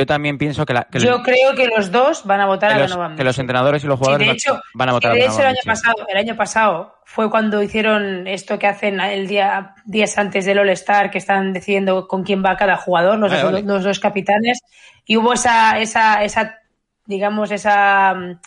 [0.00, 2.72] Yo también pienso que, la- que Yo el- creo que los dos van a votar
[2.72, 5.24] a Donovan que los entrenadores y los jugadores de hecho, van a votar de a
[5.26, 9.74] hecho, el año pasado, el año pasado fue cuando hicieron esto que hacen el día
[9.84, 13.42] días antes del All Star, que están decidiendo con quién va cada jugador, los, Vale,
[13.42, 13.66] dos, vale.
[13.66, 14.60] los dos capitanes,
[15.04, 16.58] y hubo esa, esa, esa,
[17.06, 18.38] digamos, esa mm,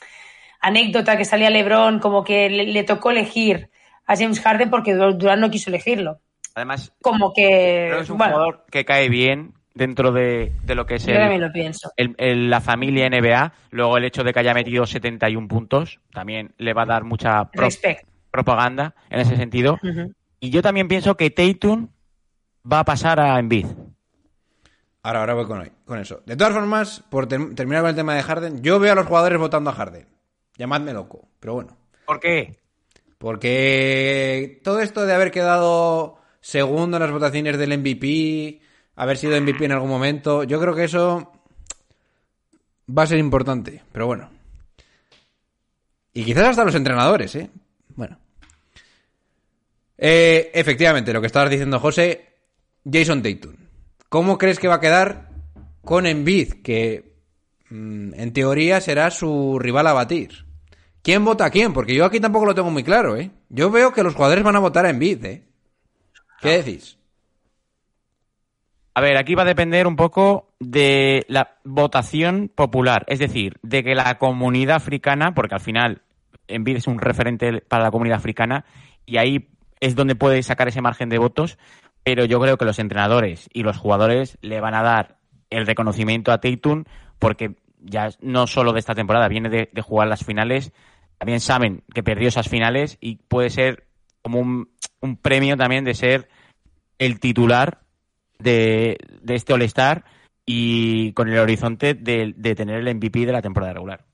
[0.62, 3.70] anécdota que salía LeBron como que le, le tocó elegir
[4.06, 6.20] a James Harden porque Dur- Durant no quiso elegirlo.
[6.56, 10.76] Además, Como que, creo que es un bueno, jugador que cae bien dentro de, de
[10.76, 11.92] lo que es yo el, también lo pienso.
[11.98, 13.54] el- el- la familia NBA.
[13.72, 17.50] Luego el hecho de que haya metido 71 puntos también le va a dar mucha
[17.52, 18.08] pro- Respect.
[18.32, 19.80] propaganda en ese sentido.
[20.40, 21.88] Y yo también pienso que Tatum
[22.72, 23.66] va a pasar a Embiid.
[25.06, 26.22] Ahora, ahora voy con, hoy- con eso.
[26.26, 29.06] De todas formas, por ter- terminar con el tema de Harden, yo veo a los
[29.06, 30.08] jugadores votando a Harden.
[30.58, 31.76] Llamadme loco, pero bueno.
[32.06, 32.60] ¿Por qué?
[33.18, 38.62] Porque todo esto de haber quedado segundo en las votaciones del MVP,
[38.96, 41.32] haber sido MVP en algún momento, yo creo que eso
[42.90, 44.30] va a ser importante, pero bueno.
[46.14, 47.50] Y quizás hasta los entrenadores, ¿eh?
[47.96, 48.18] Bueno.
[49.98, 52.34] Eh, efectivamente, lo que estabas diciendo, José,
[52.90, 53.56] Jason Tatum.
[54.10, 55.30] ¿Cómo crees que va a quedar
[55.84, 57.16] con Embiid, que
[57.70, 60.46] mm, en teoría será su rival a batir?
[61.02, 61.74] ¿Quién vota a quién?
[61.74, 63.32] Porque yo aquí tampoco lo tengo muy claro, ¿eh?
[63.50, 65.44] Yo veo que los jugadores van a votar a Embiid, ¿eh?
[66.42, 66.98] ¿Qué decís?
[68.96, 73.84] A ver, aquí va a depender un poco de la votación popular, es decir, de
[73.84, 76.04] que la comunidad africana, porque al final
[76.48, 78.66] Embiid es un referente para la comunidad africana
[79.06, 81.58] y ahí es donde puede sacar ese margen de votos,
[82.04, 85.18] pero yo creo que los entrenadores y los jugadores le van a dar
[85.50, 86.84] el reconocimiento a Tatum
[87.18, 90.72] porque ya no solo de esta temporada, viene de, de jugar las finales,
[91.18, 93.88] también saben que perdió esas finales y puede ser
[94.22, 94.70] como un,
[95.02, 96.30] un premio también de ser
[97.00, 97.83] el titular
[98.44, 100.04] de, de este All-Star
[100.46, 104.06] y con el horizonte de, de tener el MVP de la temporada regular.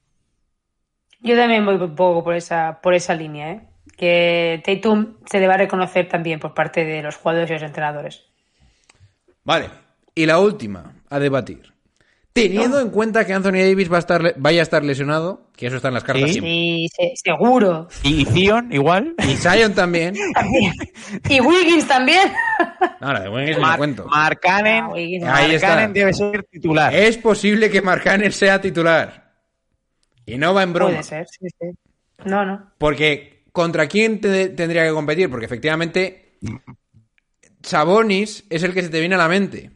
[1.22, 3.62] Yo también voy un poco por esa, por esa línea, ¿eh?
[3.98, 7.64] Que Tatum se le va a reconocer también por parte de los jugadores y los
[7.64, 8.24] entrenadores.
[9.44, 9.70] Vale.
[10.16, 11.74] Y la última a debatir.
[12.32, 15.76] Teniendo en cuenta que Anthony Davis va a estar, vaya a estar lesionado, que eso
[15.78, 16.34] está en las cartas Sí.
[16.34, 16.52] siempre.
[16.52, 17.88] Sí, se- seguro.
[18.04, 19.16] Y Zion igual.
[19.28, 20.16] Y Zion también.
[20.34, 20.74] También.
[21.30, 22.32] Y Wiggins también.
[23.02, 24.06] No, la de Wiggins no Mar, cuento.
[24.06, 25.24] Mark Cannon, Ah, Wiggins.
[25.26, 25.68] Ahí Mark está.
[25.68, 26.94] Cannon debe ser titular.
[26.96, 29.34] Es posible que Mark Cannon sea titular.
[30.26, 30.92] Y no va en broma.
[30.92, 31.68] Puede ser, sí, sí.
[32.26, 32.72] No, no.
[32.78, 35.30] Porque, ¿contra quién te- tendría que competir?
[35.30, 36.38] Porque efectivamente,
[37.64, 39.72] Sabonis es el que se te viene a la mente.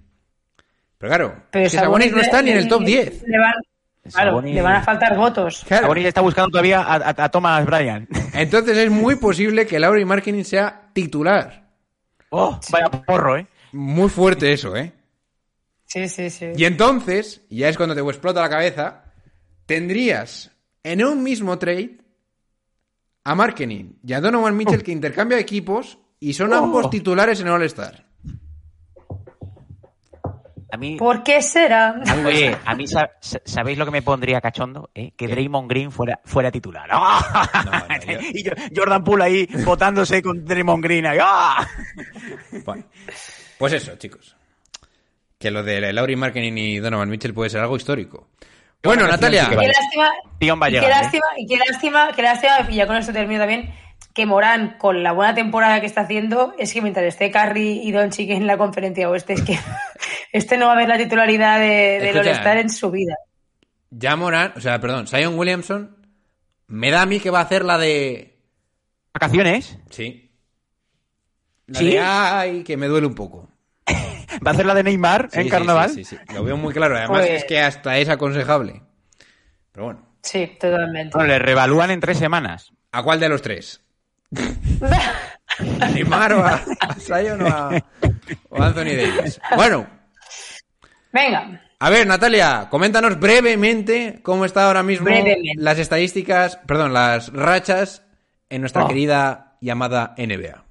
[1.03, 3.23] Pero claro, Pero es que Sabonis no le- está ni en el top 10.
[3.27, 3.53] Le van,
[4.09, 5.65] claro, Sabonis- le van a faltar votos.
[5.67, 5.83] Claro.
[5.83, 8.07] Sabonis está buscando todavía a, a- a Thomas Bryan.
[8.33, 11.67] Entonces es muy posible que Lauri Marketing sea titular.
[12.29, 13.47] Oh, vaya porro, ¿eh?
[13.73, 14.93] Muy fuerte eso, ¿eh?
[15.87, 16.53] Sí, sí, sí.
[16.55, 19.03] Y entonces, ya es cuando te explota la cabeza,
[19.65, 20.51] tendrías
[20.83, 21.97] en un mismo trade
[23.25, 28.05] a Marketing y a Donovan Mitchell que intercambia equipos y son ambos titulares en All-Star.
[30.73, 31.93] A mí, ¿Por qué será?
[32.25, 34.89] oye, a mí sa- sa- ¿sabéis lo que me pondría cachondo?
[34.95, 35.11] ¿Eh?
[35.15, 36.87] Que Draymond Green fuera, fuera titular.
[36.91, 37.87] ¡Ah!
[37.87, 41.05] no, yo- y Jordan Poole ahí votándose con Draymond Green.
[41.05, 41.19] ahí.
[41.21, 41.67] ¡Ah!
[42.65, 42.85] Bueno,
[43.59, 44.35] pues eso, chicos.
[45.37, 48.29] Que lo de Lauri Marketing y Donovan Mitchell puede ser algo histórico.
[48.83, 50.89] Bueno, Bueno, Natalia, Qué lástima, a qué llegar, ¿eh?
[50.89, 53.73] lástima, y qué lástima, qué lástima, y ya con esto termino también,
[54.13, 57.91] que Morán, con la buena temporada que está haciendo, es que mientras esté Curry y
[57.91, 59.57] Doncic en la conferencia oeste, es que
[60.33, 62.29] este no va a ver la titularidad de, de Escucha.
[62.31, 63.15] All-Star en su vida.
[63.89, 65.95] ya Morán, o sea, perdón, Zion Williamson,
[66.67, 68.37] me da a mí que va a hacer la de...
[69.13, 69.77] ¿Vacaciones?
[69.89, 70.31] Sí.
[71.67, 71.85] La ¿Sí?
[71.91, 73.47] de, ay, que me duele un poco.
[74.45, 75.89] ¿Va a hacer la de Neymar Sí, en sí, carnaval?
[75.91, 76.33] Sí, sí, sí.
[76.33, 76.97] Lo veo muy claro.
[76.97, 78.81] Además, Pues- es que hasta es aconsejable.
[79.71, 80.07] Pero bueno.
[80.23, 81.11] Sí, totalmente.
[81.17, 82.71] Bueno, le revalúan en tres semanas.
[82.91, 83.81] ¿A cuál de los tres?
[85.79, 87.69] ¿A Neymar o a, a Zion o a,
[88.49, 89.39] o a Anthony Davis?
[89.55, 89.85] Bueno,
[91.13, 95.51] Venga, a ver, Natalia, coméntanos brevemente cómo está ahora mismo Brevemente.
[95.57, 98.03] las estadísticas, perdón, las rachas
[98.49, 98.87] en nuestra Oh.
[98.87, 100.63] querida llamada NBA.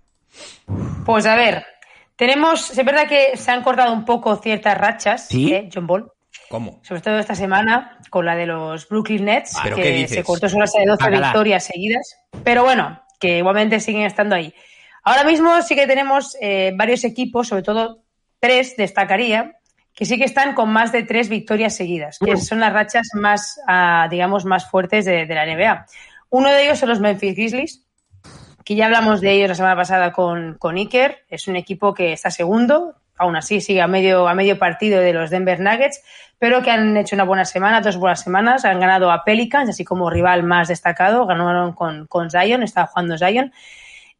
[1.06, 1.64] pues a ver,
[2.16, 5.52] tenemos, es verdad que se han cortado un poco ciertas rachas, ¿Sí?
[5.52, 6.10] ¿eh, John Ball?
[6.48, 6.80] ¿Cómo?
[6.82, 10.16] sobre todo esta semana, con la de los Brooklyn Nets, ¿Pero qué que dices?
[10.16, 11.26] se cortó su racha de 12 Bácala.
[11.28, 12.16] victorias seguidas.
[12.44, 14.52] Pero bueno, que igualmente siguen estando ahí.
[15.02, 18.02] Ahora mismo sí que tenemos eh, varios equipos, sobre todo
[18.38, 19.52] tres, destacaría,
[19.94, 23.60] que sí que están con más de tres victorias seguidas, que son las rachas más,
[23.66, 25.86] ah, digamos, más fuertes de, de la NBA.
[26.30, 27.86] Uno de ellos son los Memphis Grizzlies,
[28.64, 31.24] que ya hablamos de ellos la semana pasada con, con Iker.
[31.28, 35.12] Es un equipo que está segundo, aún así sigue a medio, a medio partido de
[35.12, 36.02] los Denver Nuggets,
[36.38, 38.64] pero que han hecho una buena semana, dos buenas semanas.
[38.64, 41.26] Han ganado a Pelicans, así como rival más destacado.
[41.26, 43.52] Ganaron con, con Zion, estaba jugando Zion.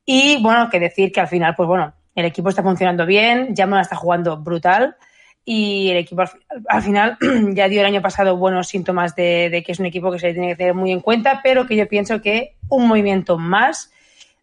[0.05, 3.81] Y bueno, que decir que al final, pues bueno, el equipo está funcionando bien, Jamal
[3.81, 4.97] está jugando brutal
[5.45, 6.39] y el equipo al, fi-
[6.69, 7.19] al final
[7.55, 10.29] ya dio el año pasado buenos síntomas de, de que es un equipo que se
[10.29, 13.91] le tiene que tener muy en cuenta, pero que yo pienso que un movimiento más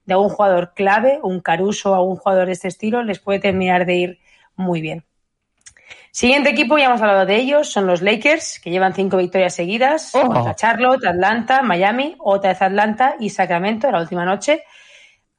[0.05, 3.85] de algún jugador clave, un Caruso o algún jugador de este estilo, les puede terminar
[3.85, 4.19] de ir
[4.55, 5.03] muy bien.
[6.11, 10.11] Siguiente equipo, ya hemos hablado de ellos, son los Lakers, que llevan cinco victorias seguidas
[10.15, 10.27] Oh.
[10.27, 14.63] contra Charlotte, Atlanta, Miami, otra vez Atlanta y Sacramento la última noche.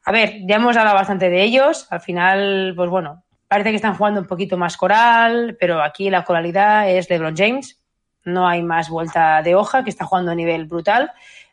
[0.05, 1.87] A ver, ya hemos hablado bastante de ellos.
[1.91, 6.23] Al final, pues bueno, parece que están jugando un poquito más coral, pero aquí la
[6.23, 7.81] coralidad es LeBron James.
[8.23, 11.11] No hay más vuelta de hoja, que está jugando a nivel brutal.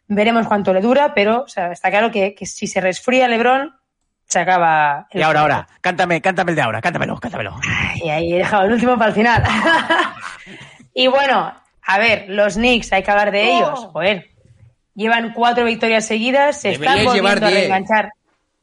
[0.08, 3.74] Veremos cuánto le dura, pero o sea, está claro que, que si se resfría LeBron,
[4.28, 5.08] se acaba.
[5.10, 7.56] el Y ahora, ahora, cántame, cántame el de ahora, cántamelo, cántamelo.
[7.96, 9.44] Y ahí he dejado el último para el final.
[10.94, 13.88] y bueno, a ver, los Knicks, hay que hablar de ellos.
[13.92, 14.30] Joder,
[14.94, 18.12] llevan cuatro victorias seguidas, se están Deberíais volviendo a reenganchar.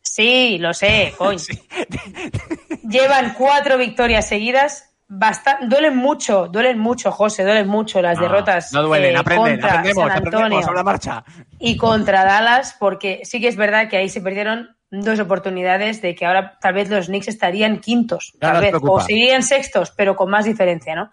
[0.03, 1.39] Sí, lo sé, coño.
[2.89, 4.91] llevan cuatro victorias seguidas.
[5.07, 9.68] Basta- duelen mucho, duelen mucho, José, duelen mucho las derrotas No duelen, eh, aprenden, contra
[9.68, 11.24] aprendemos, San aprendemos Antonio sobre la marcha.
[11.59, 16.14] y contra Dallas, porque sí que es verdad que ahí se perdieron dos oportunidades de
[16.14, 18.93] que ahora tal vez los Knicks estarían quintos, No tal vez, preocupa.
[18.93, 21.11] o seguirían sextos, pero con más diferencia, ¿no?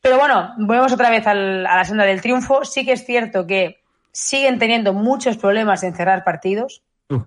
[0.00, 2.64] Pero bueno, volvemos otra vez al- a la senda del triunfo.
[2.64, 6.82] Sí que es cierto que siguen teniendo muchos problemas en cerrar partidos,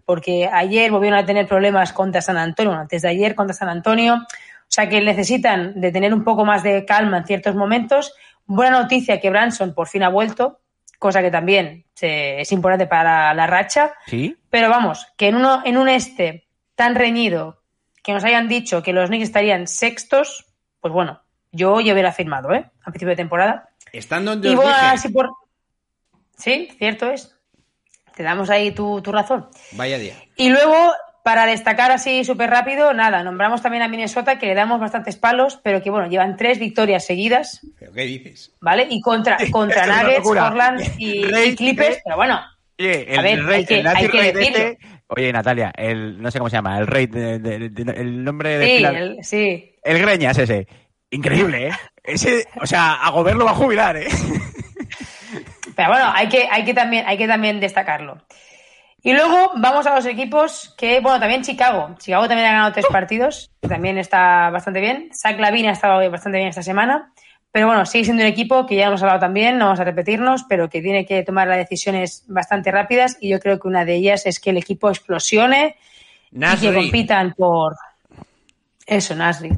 [0.05, 3.69] porque ayer volvieron a tener problemas contra San Antonio, bueno, antes de ayer contra San
[3.69, 4.15] Antonio.
[4.15, 8.13] O sea que necesitan de tener un poco más de calma en ciertos momentos.
[8.45, 10.59] Buena noticia que Branson por fin ha vuelto,
[10.99, 13.93] cosa que también se- es importante para la racha.
[14.07, 14.35] ¿Sí?
[14.49, 17.61] Pero vamos, que en, uno, en un este tan reñido
[18.03, 20.45] que nos hayan dicho que los Knicks estarían sextos,
[20.79, 21.21] pues bueno,
[21.51, 22.69] yo ya hubiera firmado, ¿eh?
[22.81, 23.69] A principio de temporada.
[23.93, 24.85] Están donde Y os bueno, dije.
[24.87, 25.29] así por...
[26.37, 27.34] Sí, cierto es.
[28.15, 29.47] Te damos ahí tu, tu razón.
[29.73, 30.15] Vaya día.
[30.37, 30.75] Y luego,
[31.23, 35.59] para destacar así súper rápido, nada, nombramos también a Minnesota, que le damos bastantes palos,
[35.63, 38.53] pero que bueno, llevan tres victorias seguidas, ¿Pero qué dices?
[38.61, 38.87] ¿vale?
[38.89, 40.21] Y contra, contra Nuggets.
[40.23, 42.39] Portland y, Rey, y Clippers, pero bueno,
[42.77, 44.57] Oye, el, A ver, rey, hay que- hay que rey de decirlo.
[44.57, 48.23] este- Oye, Natalia, el, no sé cómo se llama, el rey, de- de- de- el
[48.23, 48.65] nombre de...
[48.65, 49.75] sí, el- sí.
[49.83, 50.67] el Greñas ese.
[51.11, 51.71] Increíble, ¿eh?
[52.03, 54.07] Ese, o sea, a Gobert lo va a jubilar, ¿eh?
[55.75, 58.17] Pero bueno, hay que, hay que, también, hay que también destacarlo.
[59.03, 61.95] Y luego vamos a los equipos que, bueno, también Chicago.
[61.99, 65.09] Chicago también ha ganado tres partidos, que también está bastante bien.
[65.13, 67.11] Zach Lavine ha estado bastante bien esta semana.
[67.51, 70.43] Pero bueno, sigue siendo un equipo que ya hemos hablado también, no vamos a repetirnos,
[70.49, 73.17] pero que tiene que tomar las decisiones bastante rápidas.
[73.21, 75.77] Y yo creo que una de ellas es que el equipo explosione
[76.31, 76.73] y que Nasri.
[76.73, 77.75] compitan por
[78.87, 79.51] eso, Nasri.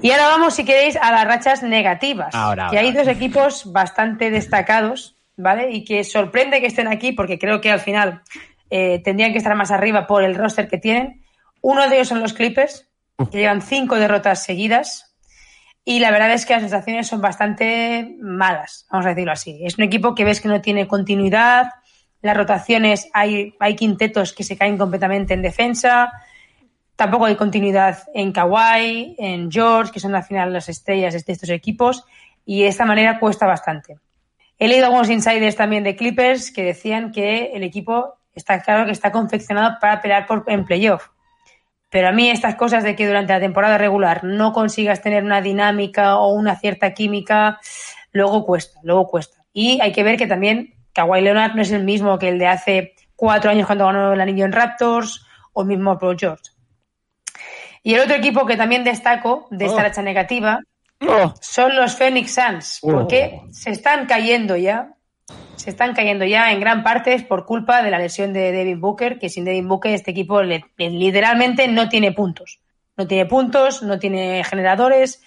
[0.00, 2.34] Y ahora vamos, si queréis, a las rachas negativas.
[2.34, 2.88] Ahora, que ahora.
[2.88, 5.70] hay dos equipos bastante destacados, ¿vale?
[5.70, 8.22] Y que sorprende que estén aquí porque creo que al final
[8.70, 11.22] eh, tendrían que estar más arriba por el roster que tienen.
[11.60, 12.88] Uno de ellos son los Clippers,
[13.30, 15.14] que llevan cinco derrotas seguidas.
[15.84, 19.60] Y la verdad es que las sensaciones son bastante malas, vamos a decirlo así.
[19.64, 21.68] Es un equipo que ves que no tiene continuidad,
[22.22, 26.10] las rotaciones, hay, hay quintetos que se caen completamente en defensa,
[26.96, 31.48] tampoco hay continuidad en Kawhi, en George, que son al final las estrellas de estos
[31.50, 32.04] equipos,
[32.44, 33.98] y de esta manera cuesta bastante.
[34.58, 38.92] He leído algunos insiders también de Clippers que decían que el equipo está claro que
[38.92, 41.08] está confeccionado para pelear por, en playoff.
[41.90, 45.40] Pero a mí estas cosas de que durante la temporada regular no consigas tener una
[45.40, 47.60] dinámica o una cierta química,
[48.12, 49.44] luego cuesta, luego cuesta.
[49.52, 52.46] Y hay que ver que también Kawhi Leonard no es el mismo que el de
[52.46, 56.53] hace cuatro años cuando ganó el anillo en Raptors o mismo Paul George.
[57.84, 59.82] Y el otro equipo que también destaco de esta Oh.
[59.82, 60.58] racha negativa
[61.06, 62.90] Oh, son los Phoenix Suns, Oh.
[62.92, 64.94] porque se están cayendo ya.
[65.56, 68.80] Se están cayendo ya en gran parte es por culpa de la lesión de Devin
[68.80, 72.60] Booker, que sin Devin Booker este equipo le- le- literalmente no tiene puntos.
[72.96, 75.22] No tiene puntos, no tiene generadores.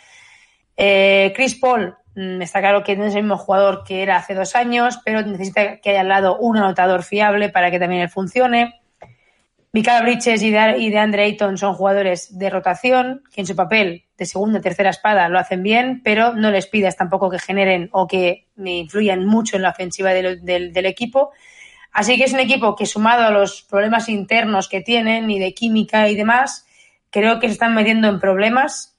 [0.77, 4.33] Eh, Chris Paul, mm, está claro que no es el mismo jugador que era hace
[4.33, 8.09] dos años, pero necesita que haya al lado un anotador fiable para que también él
[8.09, 8.79] funcione.
[9.73, 14.25] Mikael Bridges y de, Andre Ayton son jugadores de rotación que en su papel de
[14.25, 18.47] segunda tercera espada lo hacen bien, pero no les pidas tampoco que generen o que
[18.57, 21.31] influyan mucho en la ofensiva del, del- del equipo.
[21.91, 25.53] Así que es un equipo que sumado a los problemas internos que tienen y de
[25.53, 26.65] química y demás,
[27.11, 28.97] creo que se están metiendo en problemas.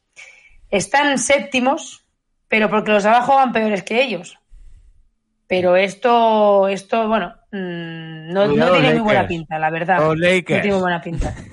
[0.71, 2.05] Están séptimos,
[2.49, 4.38] pero porque los de abajo van peores que ellos.
[5.49, 9.99] Pero esto, esto bueno, mm, no, no tiene muy buena pinta, la verdad.
[9.99, 11.35] Los No tiene muy buena pinta.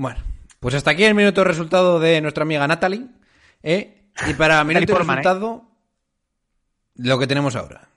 [0.00, 0.20] Bueno,
[0.60, 3.08] pues hasta aquí el minuto de resultado de nuestra amiga Natalie.
[3.64, 4.10] ¿eh?
[4.28, 4.98] Y para minuto ¿eh?
[4.98, 5.72] resultado,
[6.94, 7.88] lo que tenemos ahora.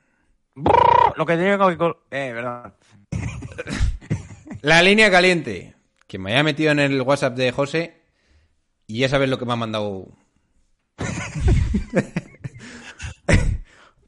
[1.16, 2.18] lo que tengo que...
[2.18, 2.74] Eh, verdad.
[4.64, 5.76] La línea caliente,
[6.08, 8.02] que me haya metido en el WhatsApp de José
[8.88, 10.08] y ya sabes lo que me ha mandado.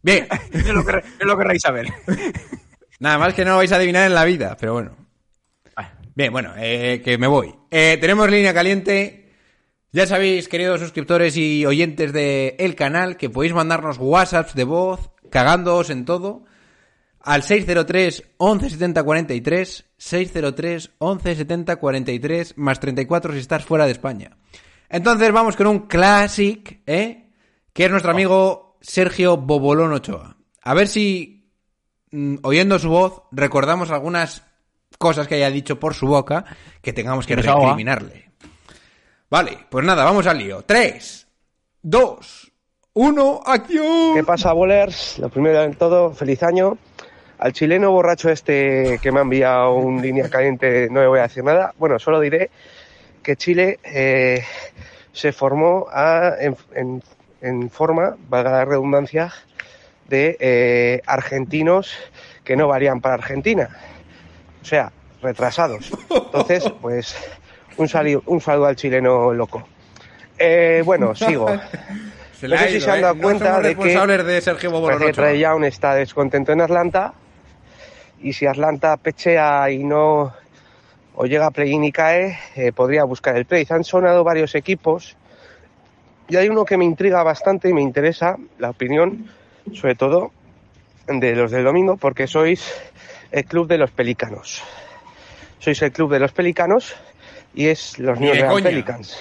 [0.04, 1.88] Bien, Es lo que, es lo que querréis saber.
[3.00, 5.04] nada más que no lo vais a adivinar en la vida, pero bueno.
[6.16, 7.56] Bien, bueno, eh, que me voy.
[7.72, 9.32] Eh, tenemos línea caliente.
[9.92, 15.12] Ya sabéis, queridos suscriptores y oyentes del el canal, que podéis mandarnos WhatsApps de voz,
[15.32, 16.46] cagándoos en todo,
[17.20, 23.92] al 603 11 70 43, 603 11 70 43, más 34 si estás fuera de
[23.94, 24.38] España.
[24.90, 27.32] Entonces vamos con un classic, ¿eh?
[27.72, 30.36] Que es nuestro amigo Sergio Bobolón Ochoa.
[30.62, 31.50] A ver si,
[32.12, 34.44] mm, oyendo su voz, recordamos algunas
[35.00, 36.46] cosas que haya dicho por su boca
[36.82, 38.30] que tengamos que recriminarle.
[39.30, 40.62] Vale, pues nada, vamos al lío.
[40.64, 41.28] 3,
[41.82, 42.52] 2,
[42.94, 44.14] 1, acción.
[44.16, 45.18] ¿Qué pasa, bolers?
[45.18, 46.78] Lo primero de todo, feliz año.
[47.40, 51.24] Al chileno borracho este que me ha enviado un línea caliente no le voy a
[51.24, 51.74] decir nada.
[51.80, 52.52] Bueno, solo diré
[53.24, 54.44] que Chile eh,
[55.12, 57.04] se formó a- en, en-
[57.44, 59.32] en forma, valga la redundancia,
[60.08, 61.92] de eh, argentinos
[62.44, 63.70] que no valían para Argentina.
[64.62, 64.92] O sea,
[65.22, 65.92] retrasados.
[66.10, 67.16] Entonces, pues,
[67.78, 69.68] un, sali- un saludo al chileno loco.
[70.40, 71.48] Eh, bueno, sigo.
[72.40, 73.02] Se No sé si ido, se han ¿eh?
[73.02, 73.84] dado cuenta de que
[74.28, 77.14] de Sergio Young está descontento en Atlanta
[78.22, 80.34] y si Atlanta pechea y no
[81.16, 83.66] o llega a play-in y cae, eh, podría buscar el play.
[83.70, 85.16] Han sonado varios equipos
[86.28, 89.30] y hay uno que me intriga bastante y me interesa la opinión,
[89.74, 90.32] sobre todo
[91.08, 92.74] de los del domingo, porque sois
[93.32, 94.64] el club de los pelicanos.
[95.60, 96.96] Sois el club de los pelicanos
[97.54, 98.62] y es los New Orleans.
[98.64, 99.18] Pelicans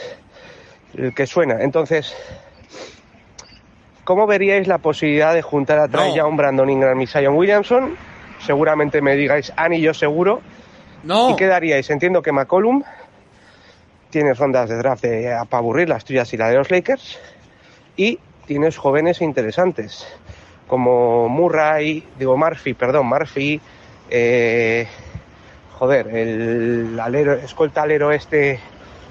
[0.97, 1.63] el que suena.
[1.63, 2.15] Entonces,
[4.05, 6.17] ¿Cómo veríais la posibilidad de juntar a Trae No.
[6.17, 7.97] Young, Brandon Ingram y Zion Williamson?
[8.41, 10.43] Seguramente me digáis anillo seguro.
[11.05, 11.31] No.
[11.31, 11.89] ¿Y qué daríais?
[11.89, 12.83] Entiendo que McCollum
[14.13, 17.19] tienes rondas de draft de, para aburrir las tuyas y la de los Lakers.
[17.97, 20.07] Y tienes jóvenes e interesantes
[20.69, 23.61] como Murray, digo Murphy, perdón, Murphy,
[24.09, 24.87] eh,
[25.75, 28.61] joder, el alero, escolta alero este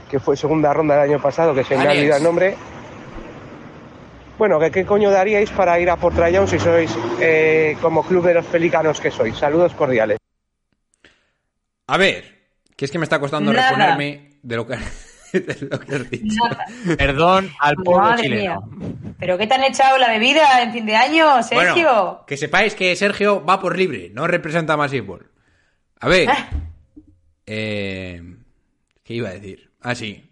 [0.09, 2.55] que fue segunda ronda del año pasado, que se me ha olvidado el nombre.
[4.37, 6.91] Bueno, ¿qué, qué coño daríais para ir a por Trae Young si sois
[7.21, 9.37] eh, como club de los pelicanos que sois?
[9.37, 10.17] Saludos cordiales.
[11.87, 12.23] A ver,
[12.75, 13.69] que es que me está costando Nada.
[13.69, 14.75] reponerme de lo que,
[15.33, 16.35] de lo que has dicho.
[16.49, 16.65] Nada.
[16.97, 18.61] Perdón al pueblo Madre chileno.
[18.67, 19.13] mía.
[19.19, 21.73] ¿Pero qué te han echado la bebida en fin de año, Sergio?
[21.93, 25.29] Bueno, que sepáis que Sergio va por libre, no representa más fútbol.
[25.99, 26.29] A ver.
[26.29, 26.49] Ah.
[27.45, 28.21] eh,
[29.03, 29.69] ¿Qué iba a decir?
[29.81, 30.27] Ah, sí.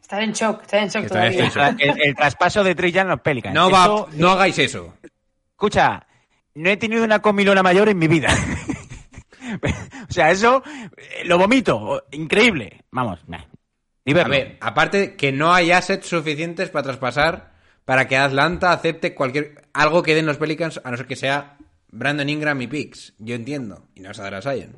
[0.00, 1.70] Estás en shock, estás en shock Que está en todavía.
[1.72, 1.80] shock.
[1.80, 2.74] El, el traspaso de
[3.06, 3.54] a los Pelicans.
[3.54, 4.94] No, va, Esto- no hagáis eso.
[5.52, 6.06] Escucha,
[6.54, 8.28] no he tenido una comilona mayor en mi vida.
[10.14, 10.62] o sea, eso
[10.96, 12.04] eh, lo vomito.
[12.12, 12.84] Increíble.
[12.92, 13.42] Vamos, nah.
[14.06, 17.54] A ver, aparte que no hay assets suficientes para traspasar
[17.84, 21.56] para que Atlanta acepte cualquier algo que den los Pelicans, a no ser que sea
[21.88, 23.14] Brandon Ingram y Picks.
[23.18, 23.88] Yo entiendo.
[23.96, 24.76] Y no vas a dar a Zion.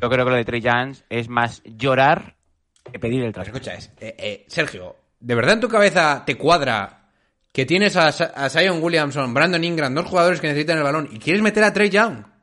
[0.00, 2.36] Yo creo que lo de Trey Young es más llorar
[2.84, 3.56] que pedir el traspaso.
[3.56, 7.10] escucha, es, eh, eh, Sergio, ¿de verdad en tu cabeza te cuadra
[7.52, 11.18] que tienes a, a Zion Williamson, Brandon Ingram, dos jugadores que necesitan el balón, y
[11.18, 12.37] quieres meter a Trey Young?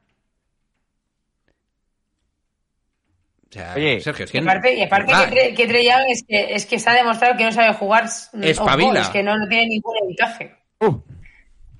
[3.55, 5.29] Sea, Oye, Sergio, es que Y aparte, y aparte ¿verdad?
[5.31, 8.05] que, que Trey Young es que, es que se ha demostrado que no sabe jugar.
[8.41, 8.89] Espabila.
[8.89, 10.55] ojo, Es que no, no tiene ningún encaje.
[10.79, 10.97] Uh,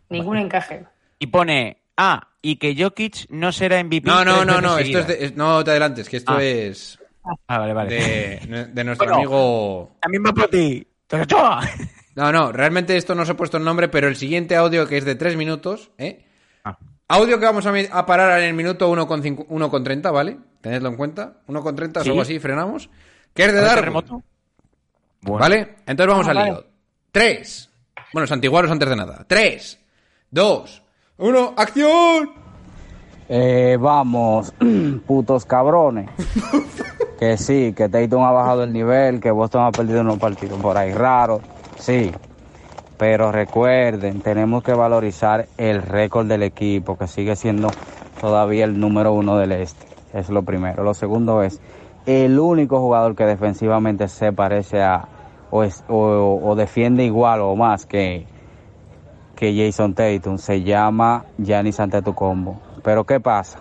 [0.10, 0.84] Ningún encaje.
[1.20, 4.08] y pone, ah, y que Jokic no será MVP.
[4.08, 6.44] No, no, no, no, esto es, de- es- no te adelantes, que esto Ah.
[6.44, 7.00] es
[7.48, 7.96] Ah, vale, vale.
[7.96, 9.16] de, de nuestro Bueno.
[9.18, 9.92] amigo...
[10.02, 10.86] También va por ti.
[12.16, 14.96] No, no, realmente esto no se ha puesto el nombre, pero el siguiente audio que
[14.98, 16.24] es de tres minutos, ¿eh?
[16.64, 16.78] Ah.
[17.10, 20.38] Audio que vamos a, parar en el minuto 1,5 1,30, ¿vale?
[20.66, 21.34] Tenedlo en cuenta.
[21.48, 22.10] 1,30 o Sí.
[22.10, 22.90] algo así, frenamos.
[23.36, 23.76] Que es de ¿Con Darwin.
[23.84, 24.24] terremoto?
[25.22, 25.40] Bueno.
[25.40, 25.76] ¿Vale?
[25.86, 26.52] Entonces vamos Ah, al vale.
[26.54, 26.64] lío.
[27.12, 27.70] Tres.
[28.12, 29.26] Bueno, santiguaros antes de nada.
[29.28, 29.80] Tres,
[30.32, 30.82] dos,
[31.18, 32.32] uno, ¡acción!
[33.30, 34.54] Eh, vamos,
[35.06, 36.10] putos cabrones.
[37.20, 40.78] que sí, que Tatum ha bajado el nivel, que Boston ha perdido unos partidos por
[40.80, 41.42] ahí raros,
[41.78, 42.12] sí.
[42.98, 47.70] Pero recuerden, tenemos que valorizar el récord del equipo, que sigue siendo
[48.20, 49.86] todavía el número uno del este.
[50.16, 50.84] Es lo primero.
[50.84, 51.62] Lo segundo es,
[52.06, 55.08] el único jugador que defensivamente se parece a,
[55.52, 58.26] o, es- o- defiende igual o más que,
[59.36, 62.60] que Jason Tatum se llama Giannis Antetokounmpo.
[62.82, 63.60] Pero ¿qué pasa?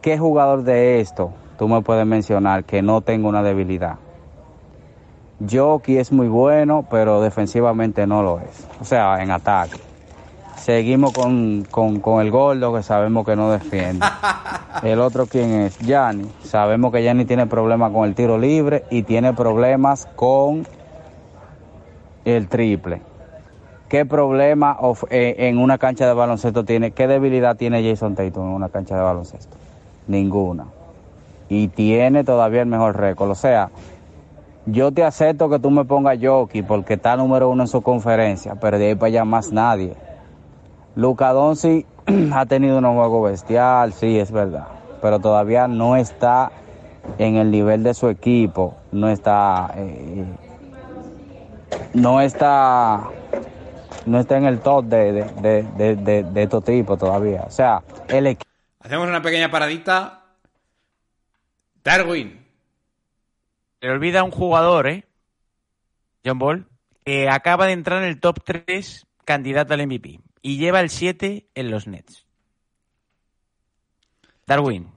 [0.00, 3.98] ¿Qué jugador de esto tú me puedes mencionar que no tenga una debilidad?
[5.48, 8.66] Jockey es muy bueno, pero defensivamente no lo es.
[8.80, 9.78] O sea, en ataque.
[10.56, 14.06] Seguimos con, con, con el gordo que sabemos que no defiende.
[14.82, 15.78] El otro quién es?
[15.78, 16.28] Gianni.
[16.44, 20.66] Sabemos que Gianni tiene problemas con el tiro libre y tiene problemas con
[22.24, 23.00] el triple.
[23.88, 26.92] ¿Qué problema of- eh, en una cancha de baloncesto tiene?
[26.92, 29.56] ¿Qué debilidad tiene Jason Tatum en una cancha de baloncesto?
[30.06, 30.66] Ninguna.
[31.48, 33.30] y tiene todavía el mejor récord.
[33.30, 33.68] O sea,
[34.64, 38.54] yo te acepto que tú me pongas Jockey porque está número uno en su conferencia,
[38.54, 39.94] pero de ahí para allá más nadie.
[40.94, 41.86] Luca Doncic
[42.32, 44.66] ha tenido un juego bestial, sí, es verdad,
[45.00, 46.52] pero todavía no está
[47.18, 50.24] en el nivel de su equipo, no está, eh,
[51.94, 53.08] no está,
[54.06, 57.44] no está en el top de, de, de, de, de- de estos tipos todavía.
[57.46, 60.18] O sea, el equipo Hacemos una pequeña paradita.
[61.84, 62.44] Darwin.
[63.80, 65.04] Se le olvida un jugador, ¿eh?
[66.24, 66.66] John Ball,
[67.04, 71.46] que acaba de entrar en el top 3 candidato al MVP y lleva el 7
[71.54, 72.26] en los Nets.
[74.46, 74.88] Darwin,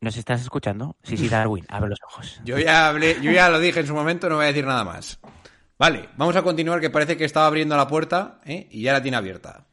[0.00, 0.96] ¿nos estás escuchando?
[1.02, 2.40] Sí, sí, Darwin, abre los ojos.
[2.44, 4.84] Yo ya hablé, yo ya lo dije en su momento, no voy a decir nada
[4.84, 5.18] más.
[5.78, 8.68] Vale, vamos a continuar, que parece que estaba abriendo la puerta ¿eh?
[8.70, 9.64] y ya la tiene abierta.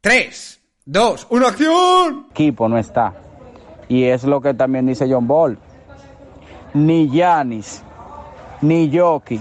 [0.00, 2.26] 3, 2, 1, acción.
[2.30, 3.14] equipo no está.
[3.88, 5.58] Y es lo que también dice John Ball.
[6.74, 7.82] Ni Yanis,
[8.60, 9.40] ni Jockey,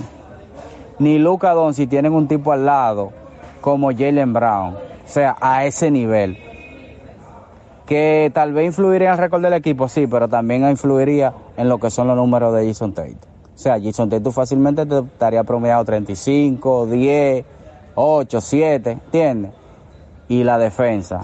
[0.99, 3.22] ni Luca Doncic tienen un tipo al lado
[3.63, 4.75] como Jalen Brown.
[4.75, 6.37] O sea, a ese nivel.
[7.85, 11.79] Que tal vez influiría en el récord del equipo, sí, pero también influiría en lo
[11.79, 13.17] que son los números de Jason Tate.
[13.55, 17.45] O sea, Jason Tate fácilmente te estaría promediado 35, 10,
[17.95, 19.51] 8, 7, ¿entiendes?
[20.27, 21.21] Y la defensa.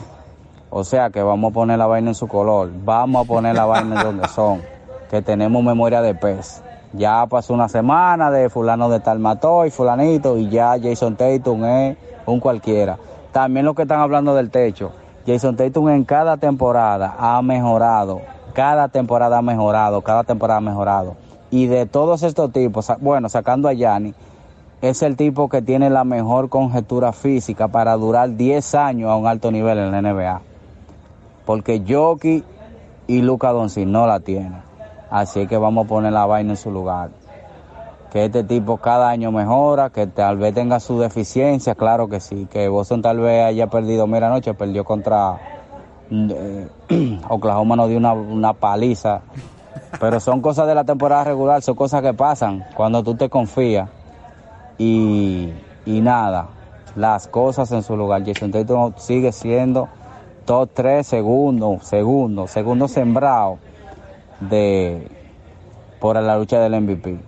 [0.69, 3.65] O sea que vamos a poner la vaina en su color, vamos a poner la
[3.65, 4.61] vaina en donde son,
[5.09, 6.61] que tenemos memoria de pez.
[6.93, 11.65] Ya pasó una semana de fulano de tal mató y fulanito y ya Jason Tatum
[11.65, 11.97] es
[12.31, 12.97] un cualquiera.
[13.31, 14.91] También lo que están hablando del techo,
[15.25, 18.21] Jason Tatum en cada temporada ha mejorado,
[18.53, 21.15] cada temporada ha mejorado, cada temporada ha mejorado.
[21.51, 24.13] Y de todos estos tipos, bueno, sacando a Yanni,
[24.81, 29.27] es el tipo que tiene la mejor conjetura física para durar 10 años a un
[29.27, 30.41] alto nivel en la NBA
[31.49, 32.43] porque Jockey
[33.07, 34.61] y Luca Doncic no la tienen.
[35.09, 37.09] Así que vamos a poner la vaina en su lugar.
[38.11, 42.47] Que este tipo cada año mejora, que tal vez tenga su deficiencia, claro que sí.
[42.49, 45.37] Que Boston tal vez haya perdido, mira anoche perdió contra
[46.09, 46.67] eh,
[47.29, 49.21] Oklahoma, nos dio una, una paliza.
[49.99, 53.89] Pero son cosas de la temporada regular, son cosas que pasan cuando tú te confías.
[54.77, 55.53] Y,
[55.85, 56.47] y nada,
[56.95, 58.23] las cosas en su lugar.
[58.25, 59.87] Jason Tatum sigue siendo
[60.45, 63.59] top 3 segundos, segundo, segundo sembrado
[64.39, 65.07] de
[65.99, 67.19] por la lucha del MVP.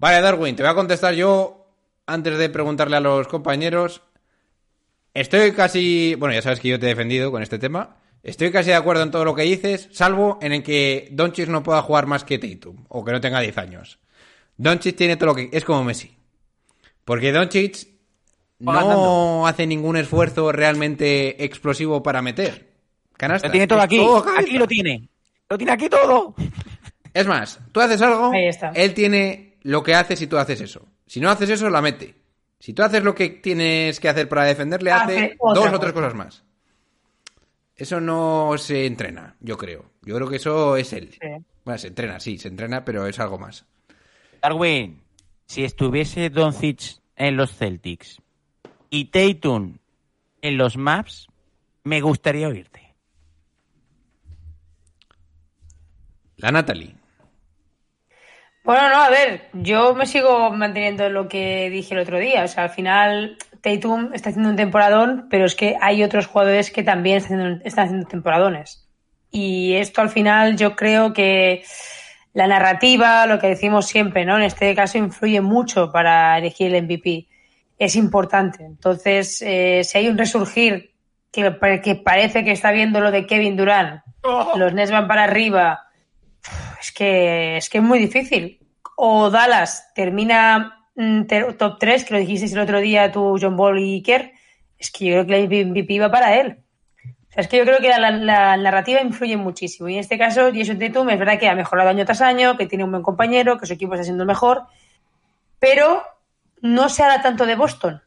[0.00, 1.66] Vale, Darwin, te voy a contestar yo
[2.06, 4.00] antes de preguntarle a los compañeros.
[5.12, 6.14] Estoy casi.
[6.14, 7.98] Bueno, ya sabes que yo te he defendido con este tema.
[8.22, 11.62] Estoy casi de acuerdo en todo lo que dices, salvo en el que Doncic no
[11.62, 13.98] pueda jugar más que Tatum o que no tenga 10 años.
[14.56, 15.50] Doncic tiene todo lo que.
[15.52, 16.16] Es como Messi.
[17.04, 17.86] Porque Doncic
[18.58, 22.70] no hace ningún esfuerzo realmente explosivo para meter.
[23.18, 23.48] Canasta.
[23.48, 25.08] Lo tiene todo aquí, todo aquí lo tiene.
[25.48, 26.34] Lo tiene aquí todo.
[27.12, 28.70] Es más, tú haces algo, Ahí está.
[28.74, 30.86] él tiene lo que hace si tú haces eso.
[31.06, 32.14] Si no haces eso, la mete.
[32.58, 35.92] Si tú haces lo que tienes que hacer para defenderle, hace, Hace dos o tres
[35.92, 36.44] cosas más.
[37.74, 39.86] Eso no se entrena, yo creo.
[40.02, 41.10] Yo creo que eso es él.
[41.12, 41.28] Sí.
[41.64, 43.64] Bueno, se entrena, sí, se entrena, pero es algo más.
[44.42, 45.00] Darwin,
[45.46, 48.20] si estuviese Doncic en los Celtics
[48.90, 49.78] y Tatum
[50.42, 51.28] en los Maps,
[51.84, 52.94] me gustaría oírte.
[56.36, 56.99] La Natalie.
[58.70, 62.44] Bueno, no, a ver, yo me sigo manteniendo en lo que dije el otro día.
[62.44, 66.70] O sea, al final Tatum está haciendo un temporadón, pero es que hay otros jugadores
[66.70, 68.88] que también están haciendo, están haciendo temporadones.
[69.32, 71.64] Y esto al final yo creo que
[72.32, 74.36] la narrativa, lo que decimos siempre, ¿no?
[74.36, 77.26] En este caso influye mucho para elegir el MVP.
[77.76, 78.64] Es importante.
[78.64, 80.92] Entonces, eh, si hay un resurgir
[81.32, 84.02] que, que parece que está viendo lo de Kevin Durant,
[84.54, 85.88] los Nets van para arriba,
[86.80, 88.59] es que es que es muy difícil.
[89.02, 91.22] O Dallas termina mm,
[91.56, 94.32] top 3, que lo dijisteis el otro día tú, John Ball y Iker,
[94.76, 96.58] es que yo creo que el MVP va para él.
[97.06, 99.88] O sea, es que yo creo que la, la narrativa influye muchísimo.
[99.88, 102.66] Y en este caso, Jason Tatum es verdad que ha mejorado año tras año, que
[102.66, 104.64] tiene un buen compañero, que su equipo está siendo mejor,
[105.58, 106.02] pero
[106.60, 108.02] no se habla tanto de Boston.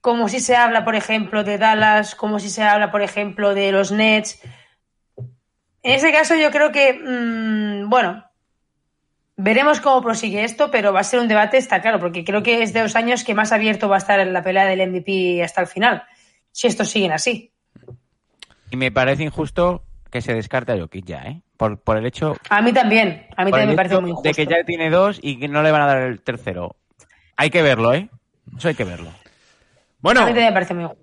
[0.00, 3.70] Como si se habla, por ejemplo, de Dallas, como si se habla, por ejemplo, de
[3.70, 4.40] los Nets.
[5.82, 8.24] En ese caso, yo creo que, mm, bueno,
[9.42, 12.62] veremos cómo prosigue esto, pero va a ser un debate, está claro, porque creo que
[12.62, 15.42] es de los años que más abierto va a estar en la pelea del MVP
[15.42, 16.04] hasta el final,
[16.52, 17.52] si estos siguen así.
[18.70, 21.42] Y me parece injusto que se descarte a Jokic ya, ¿eh?
[21.56, 24.28] Por, por el hecho, A mí también, a mí también me parece muy injusto.
[24.28, 26.76] de que ya tiene dos y que no le van a dar el tercero.
[27.36, 28.08] Hay que verlo, ¿eh?
[28.56, 29.10] Eso hay que verlo.
[29.10, 29.14] A
[30.00, 31.02] Bueno, mí también me parece muy injusto.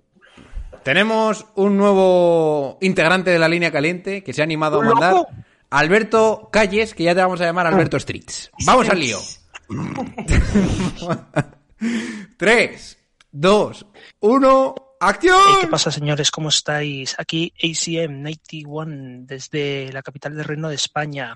[0.83, 5.15] Tenemos un nuevo integrante de la línea caliente que se ha animado a mandar.
[5.69, 8.51] Alberto Calles, que ya te vamos a llamar Alberto Streets.
[8.65, 9.19] Vamos al lío.
[12.37, 12.97] 3,
[13.31, 13.85] 2,
[14.19, 15.39] 1, ¡acción!
[15.47, 16.29] Hey, ¿Qué pasa, señores?
[16.31, 17.15] ¿Cómo estáis?
[17.17, 21.33] Aquí ACM 91 desde la capital del Reino de España.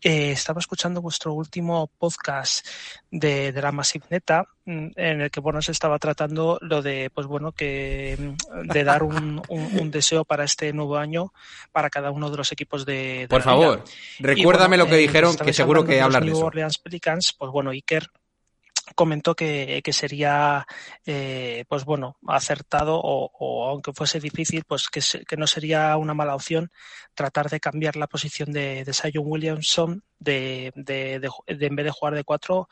[0.00, 2.66] Eh, estaba escuchando vuestro último podcast
[3.10, 7.10] de, de la Massive Neta, mm, en el que bueno se estaba tratando lo de
[7.12, 11.32] pues bueno que mm, de dar un, un- un deseo para este nuevo año
[11.72, 14.34] para cada uno de los equipos de, de Por la favor, liga.
[14.34, 16.46] recuérdame Y, lo que eh, dijeron, que seguro que hablar de New eso.
[16.46, 18.08] Orleans Pelicans, pues bueno, Iker
[18.94, 20.66] comentó que, que sería,
[21.06, 25.96] eh, pues bueno, acertado o, o aunque fuese difícil, pues que, se- que no sería
[25.96, 26.70] una mala opción
[27.14, 31.14] tratar de cambiar la posición de, de Zion Williamson de, de,
[31.46, 32.68] en vez de jugar de 4,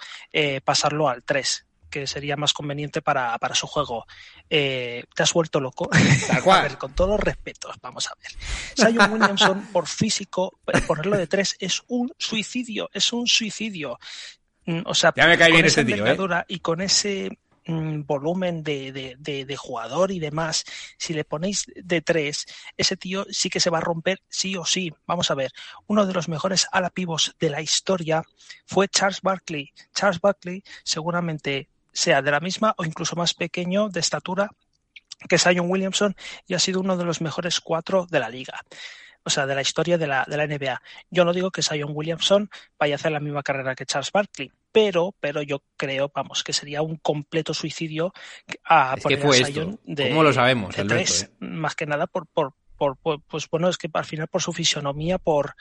[0.64, 4.06] pasarlo al 3 que sería más conveniente para, para su juego.
[4.48, 5.90] Eh, ¿Te has vuelto loco?
[6.58, 8.32] A ver, con todos los respetos, vamos a ver.
[8.74, 13.98] Zion Williamson, por físico, ponerlo de 3 es un suicidio, es un suicidio.
[14.66, 16.44] Mm, O sea, Ya me cae con bien esa este tío, ¿eh?
[16.48, 17.30] y con ese
[17.66, 20.64] mm, volumen de, de- de- de jugador y demás,
[20.98, 22.46] si le ponéis de tres,
[22.76, 24.92] ese tío sí que se va a romper sí o sí.
[25.06, 25.52] Vamos a ver,
[25.86, 28.22] uno de los mejores ala pivos de la historia
[28.66, 29.72] fue Charles Barkley.
[29.94, 34.50] Charles Barkley seguramente sea de la misma o incluso más pequeño de estatura
[35.28, 36.16] que Zion Williamson
[36.48, 38.60] y ha sido uno de los mejores cuatro de la liga.
[39.24, 40.82] O sea, de la historia de la, de la NBA.
[41.10, 44.50] Yo no digo que Zion Williamson vaya a hacer la misma carrera que Charles Barkley,
[44.72, 48.12] pero, pero yo creo, vamos, que sería un completo suicidio
[48.64, 49.52] a Es que poner fue a esto.
[49.52, 51.30] Zion de, ¿Cómo lo sabemos, de Alberto, tres, eh?
[51.40, 54.52] más que nada por, por, por, por- pues bueno, es que al final por su
[54.52, 55.54] fisionomía, por,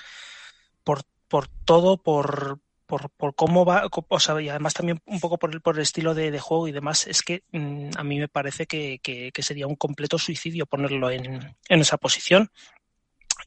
[0.84, 5.38] por, por todo, por, por, por cómo va, o sea, y además también un poco
[5.38, 8.20] por el, por el estilo de, de juego y demás, es que mm, a mí
[8.20, 12.50] me parece que, que- que sería un completo suicidio ponerlo en, en esa posición.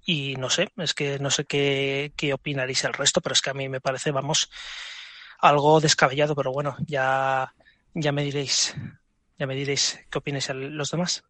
[0.05, 3.51] Y no sé, es que no sé qué, qué opinaréis el resto, pero es que
[3.51, 4.51] a mí me parece, vamos,
[5.39, 7.55] algo descabellado, pero bueno, ya,
[7.95, 8.75] ya me diréis,
[9.39, 11.25] ya me diréis qué opináis los demás.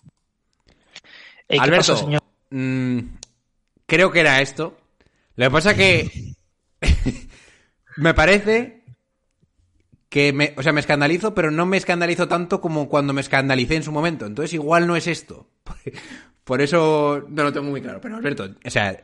[1.49, 2.22] Ey, ¿qué Alberto, pasa, señor?
[2.51, 2.99] mm,
[3.87, 4.77] creo que era esto.
[5.37, 6.35] Lo que pasa que
[7.97, 8.85] me parece
[10.09, 13.77] que me, o sea, me escandalizo, pero no me escandalizo tanto como cuando me escandalicé
[13.77, 14.27] en su momento.
[14.27, 15.49] Entonces igual no es esto.
[16.45, 18.01] Por eso no lo tengo muy claro.
[18.01, 19.03] Pero Alberto, o sea,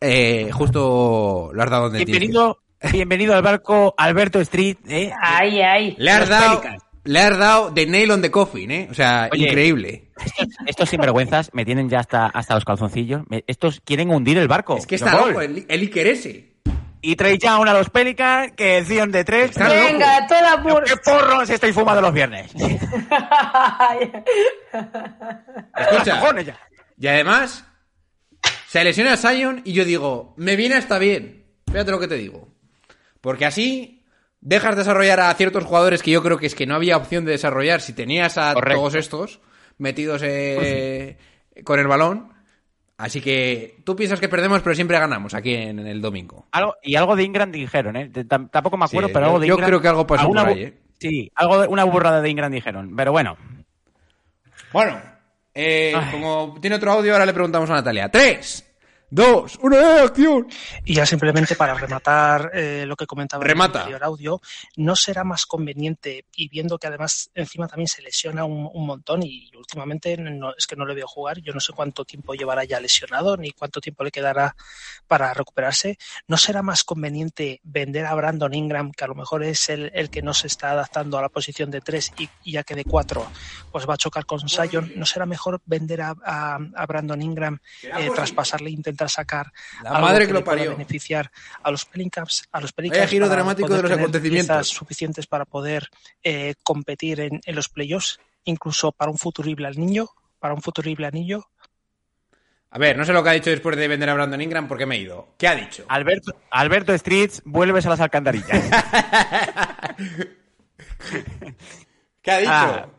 [0.00, 2.58] eh, justo lo has dado donde tienes que- Bienvenido,
[2.92, 4.76] bienvenido al barco Alberto Street.
[4.88, 5.10] ¿eh?
[5.20, 5.94] Ay, ay.
[5.98, 6.82] Le has dado, Pelicans.
[7.04, 8.88] le has dado de nail on the coffin, ¿eh?
[8.90, 9.44] O sea, Oye.
[9.46, 10.10] increíble.
[10.24, 13.22] Estos, estos sinvergüenzas me tienen ya hasta, hasta los calzoncillos.
[13.28, 14.76] Me- estos quieren hundir el barco.
[14.78, 16.55] Es que está loco, el, el Iker ese.
[17.02, 19.54] Y Trey Young a los Pelicans que decían de tres.
[19.56, 20.84] Venga, toda por...
[20.84, 22.50] ¿Qué porros estáis fumando los viernes?
[25.76, 26.42] Escucha.
[26.42, 26.58] Ya.
[26.98, 27.64] Y además,
[28.66, 31.44] se lesiona a Sion y yo digo, me viene hasta bien.
[31.70, 32.48] Fíjate lo que te digo.
[33.20, 34.04] Porque así
[34.40, 37.32] dejas desarrollar a ciertos jugadores que yo creo que es que no había opción de
[37.32, 38.78] desarrollar si tenías a Correcto.
[38.78, 39.40] todos estos
[39.78, 41.18] metidos eh,
[41.64, 42.32] con el balón.
[42.98, 46.46] Así que tú piensas que perdemos, pero siempre ganamos aquí en, en el domingo.
[46.52, 48.10] Algo, y algo de Ingram dijeron, ¿eh?
[48.26, 49.68] Tampoco me acuerdo, Sí, pero algo de yo Ingram.
[49.68, 50.74] creo que algo pasó por ahí, ¿eh?
[50.98, 52.96] Sí, algo de, una burrada de Ingram dijeron.
[52.96, 53.36] Pero bueno,
[54.72, 54.98] Bueno,
[55.54, 58.08] eh, como tiene otro audio, ahora le preguntamos a Natalia.
[58.10, 58.65] ¡Tres!
[59.08, 59.56] ¡Dos!
[59.62, 60.48] ¡Una acción!
[60.84, 63.70] Y ya simplemente para rematar eh, lo que comentaba Remata.
[63.70, 64.40] en el anterior audio,
[64.76, 69.22] ¿no será más conveniente, y viendo que además encima también se lesiona un, un montón
[69.22, 72.64] y últimamente no, es que no le veo jugar, yo no sé cuánto tiempo llevará
[72.64, 74.56] ya lesionado ni cuánto tiempo le quedará
[75.06, 79.68] para recuperarse, ¿no será más conveniente vender a Brandon Ingram, que a lo mejor es
[79.68, 82.64] el, el que no se está adaptando a la posición de tres y, y ya
[82.64, 83.24] que de cuatro
[83.70, 84.92] pues va a chocar con Sion?
[84.96, 89.52] ¿No será mejor vender a, a- a Brandon Ingram, eh, traspasarle intentar sacar
[89.82, 90.70] La algo madre que le lo parió.
[90.72, 91.30] beneficiar
[91.62, 94.46] a los Pelicans, a los Vaya Pelicans giro dramático de los acontecimientos.
[94.56, 95.88] piezas suficientes para poder
[96.22, 100.08] eh, competir en, en los playoffs, incluso para un futurible anillo,
[100.38, 101.44] para un futurible anillo.
[102.70, 104.86] A ver, no sé lo que ha dicho después de vender a Brandon Ingram porque
[104.86, 105.28] me he ido.
[105.38, 105.84] ¿Qué ha dicho?
[105.88, 108.48] Alberto, Alberto Streets, vuelves a las alcantarillas.
[112.22, 112.50] ¿Qué ha dicho?
[112.52, 112.95] Ah, que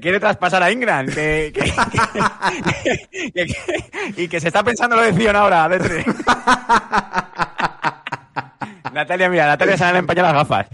[0.00, 1.06] quiere traspasar a Ingram.
[1.06, 1.72] Que, que-
[3.34, 5.68] que- que- y que se está pensando lo de Zion ahora.
[8.92, 10.66] Natalia, mira, Natalia se le han empañado las gafas.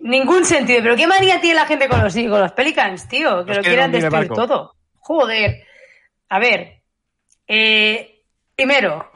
[0.00, 0.80] Ningún sentido.
[0.82, 3.44] Pero qué manía tiene la gente con los, con los Pelicans, tío.
[3.44, 4.34] Que Los lo quieran destruir barco.
[4.34, 4.74] todo.
[4.98, 5.64] Joder.
[6.28, 6.82] A ver.
[7.46, 8.22] eh,
[8.54, 9.10] primero,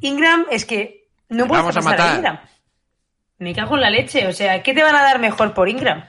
[0.00, 2.16] Ingram es que no puedes Vamos a matar.
[2.16, 2.40] Ingram.
[3.38, 4.26] Me cago en la leche.
[4.26, 6.04] O sea, ¿qué te van a dar mejor por Ingram?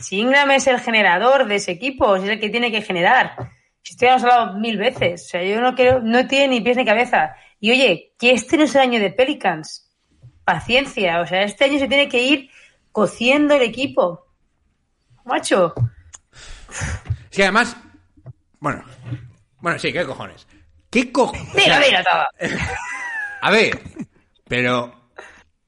[0.00, 3.34] Si Ingram es el generador de ese equipo, es el que tiene que generar.
[3.82, 5.24] Si esto ya hemos hablado mil veces.
[5.26, 7.34] O sea, yo no quiero, no tiene ni pies ni cabeza.
[7.60, 9.90] Y oye, que este no es el año de Pelicans.
[10.44, 11.20] Paciencia.
[11.20, 12.50] O sea, este año se tiene que ir
[12.92, 14.26] cociendo el equipo.
[15.24, 15.74] Macho.
[17.30, 17.76] Es que además.
[18.60, 18.84] Bueno.
[19.60, 20.46] Bueno, sí, ¿qué cojones?
[20.90, 21.54] ¿Qué cojones?
[21.54, 22.50] Mira, mira todo.
[23.42, 23.80] A ver,
[24.48, 24.97] pero.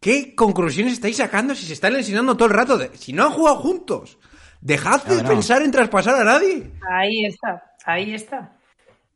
[0.00, 2.78] ¿Qué conclusiones estáis sacando si se están lesionando todo el rato?
[2.78, 4.18] de- si no han jugado juntos.
[4.62, 5.28] Dejad de no.
[5.28, 6.70] pensar en traspasar a nadie.
[6.90, 7.62] Ahí está.
[7.84, 8.52] Ahí está.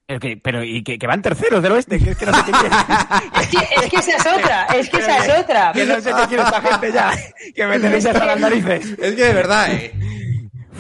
[0.07, 2.43] Pero, que, pero y que, que van terceros del oeste, que es que no sé
[2.45, 2.69] qué quiere.
[3.41, 3.57] Es que,
[3.87, 4.65] es que esa es otra.
[4.67, 5.73] Es que esa es otra.
[5.73, 7.13] que no sé qué quiere esta gente ya.
[7.55, 8.85] Que me tenéis hasta las narices.
[8.99, 9.95] Es que de verdad, eh.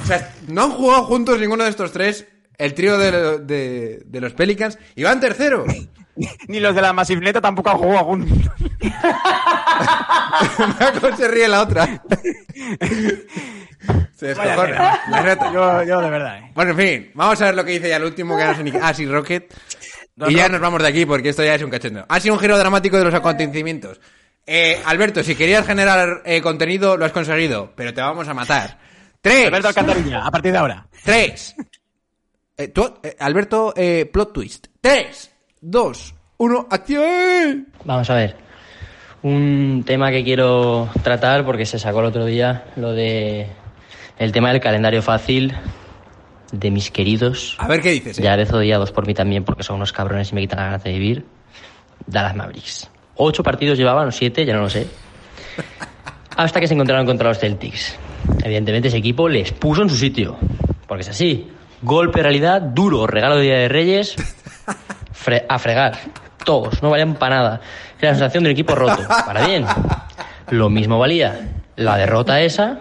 [0.02, 2.26] O sea, no han jugado juntos ninguno de estos tres.
[2.58, 4.78] El trío de, de- de los Pelicans.
[4.94, 5.66] Y van terceros.
[6.48, 8.38] Ni los de la Massive Neta tampoco han jugado juntos.
[10.80, 11.86] Marco se ríe la otra.
[14.14, 15.00] Se descojona.
[15.52, 16.50] Yo, yo de verdad, eh.
[16.54, 18.64] Bueno, en fin, vamos a ver lo que dice ya el último, que no sé
[18.64, 18.72] ni...
[18.80, 19.52] Ah, sí, Rocket.
[20.28, 22.06] Y ya nos vamos de aquí, porque esto ya es un cachendo.
[22.08, 24.00] Ha sido un giro dramático de los acontecimientos.
[24.46, 28.78] Eh, Alberto, si querías generar eh, contenido, lo has conseguido, pero te vamos a matar.
[29.20, 29.48] Tres.
[29.48, 30.86] Alberto Alcantarilla, a partir de ahora.
[31.04, 31.54] Tres.
[32.56, 33.74] Eh, tú- Alberto,
[34.10, 34.68] plot twist.
[34.80, 35.30] Tres,
[35.64, 37.68] dos, uno, acción.
[37.84, 38.36] Vamos a ver.
[39.22, 43.48] Un tema que quiero tratar porque se sacó el otro día lo de
[44.18, 45.54] el tema del calendario fácil
[46.52, 47.56] de mis queridos.
[47.58, 48.18] A ver qué dices.
[48.18, 48.22] eh.
[48.22, 50.84] Ya de odiados por mí también porque son unos cabrones y me quitan las ganas
[50.84, 51.24] de vivir.
[52.06, 52.90] Dallas Mavericks.
[53.16, 54.86] Ocho partidos llevaban, o siete, ya no lo sé.
[56.36, 57.96] Hasta que se encontraron contra los Celtics.
[58.42, 60.36] Evidentemente ese equipo les puso en su sitio.
[60.86, 61.48] Porque es así.
[61.80, 64.16] Golpe de realidad, duro, regalo de Día de Reyes.
[65.14, 65.98] Fre- a fregar.
[66.44, 67.60] Todos, no valían para nada.
[67.98, 69.02] Era la sensación de un equipo roto.
[69.26, 69.64] Para bien.
[70.50, 72.80] Lo mismo valía la derrota esa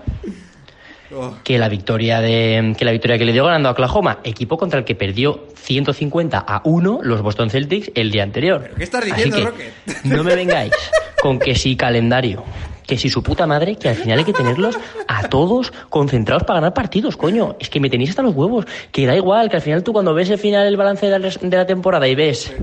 [1.44, 4.80] que la victoria de que la victoria que le dio ganando a Oklahoma, equipo contra
[4.80, 8.72] el que perdió 150 a 1 los Boston Celtics el día anterior.
[8.76, 9.72] qué estás diciendo, Rocket?
[10.06, 10.74] no me vengáis
[11.22, 12.44] con que si calendario,
[12.86, 14.78] que si su puta madre, que al final hay que tenerlos
[15.08, 17.56] a todos concentrados para ganar partidos, coño.
[17.60, 20.14] Es que me tenéis hasta los huevos, que da igual, que al final tú cuando
[20.14, 22.54] ves el final, el balance de la, temporada y ves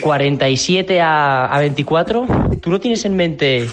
[0.00, 2.26] 47 a, a 24,
[2.60, 3.68] tú no tienes en mente...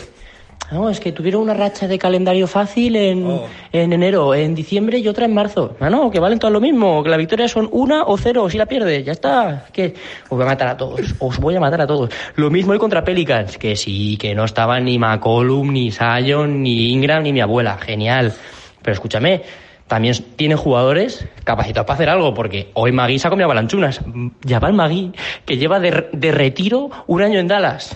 [0.71, 3.45] No, es que tuvieron una racha de calendario fácil en, Oh.
[3.71, 5.75] en enero, en diciembre y otra en marzo.
[5.79, 8.57] Ah, no, que valen todo lo mismo, que la victoria son una o cero si
[8.57, 9.65] la pierdes, ya está.
[9.71, 9.93] Que
[10.23, 12.09] os voy a matar a todos, os voy a matar a todos.
[12.35, 16.89] Lo mismo hoy contra Pelicans, que sí, que no estaban ni McCollum, ni Sion, ni
[16.91, 18.33] Ingram, ni mi abuela, genial.
[18.81, 19.43] Pero escúchame,
[19.87, 24.01] también tienen jugadores capacitados para hacer algo, porque hoy Magui se ha comido avalanchunas.
[24.47, 25.11] Jabal Magui,
[25.45, 27.95] que lleva de, de retiro un año en Dallas.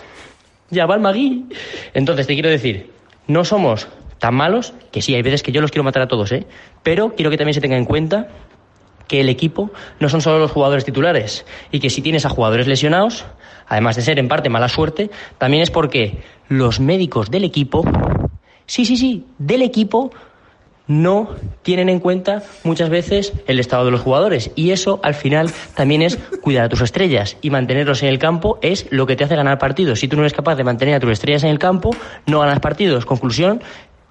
[0.71, 1.45] Jabal Magui.
[1.93, 2.91] Entonces te quiero decir,
[3.27, 3.87] no somos
[4.19, 6.45] tan malos, que sí, hay veces que yo los quiero matar a todos, ¿eh?
[6.83, 8.27] Pero quiero que también se tenga en cuenta
[9.07, 12.67] que el equipo no son solo los jugadores titulares y que si tienes a jugadores
[12.67, 13.25] lesionados,
[13.67, 17.83] además de ser en parte mala suerte, también es porque los médicos del equipo,
[18.67, 20.11] sí, sí, sí, del equipo,
[20.89, 21.29] no
[21.61, 26.01] tienen en cuenta muchas veces el estado de los jugadores y eso al final también
[26.01, 29.37] es cuidar a tus estrellas y mantenerlos en el campo es lo que te hace
[29.37, 29.99] ganar partidos.
[29.99, 31.95] Si tú no eres capaz de mantener a tus estrellas en el campo,
[32.25, 33.05] no ganas partidos.
[33.05, 33.61] Conclusión,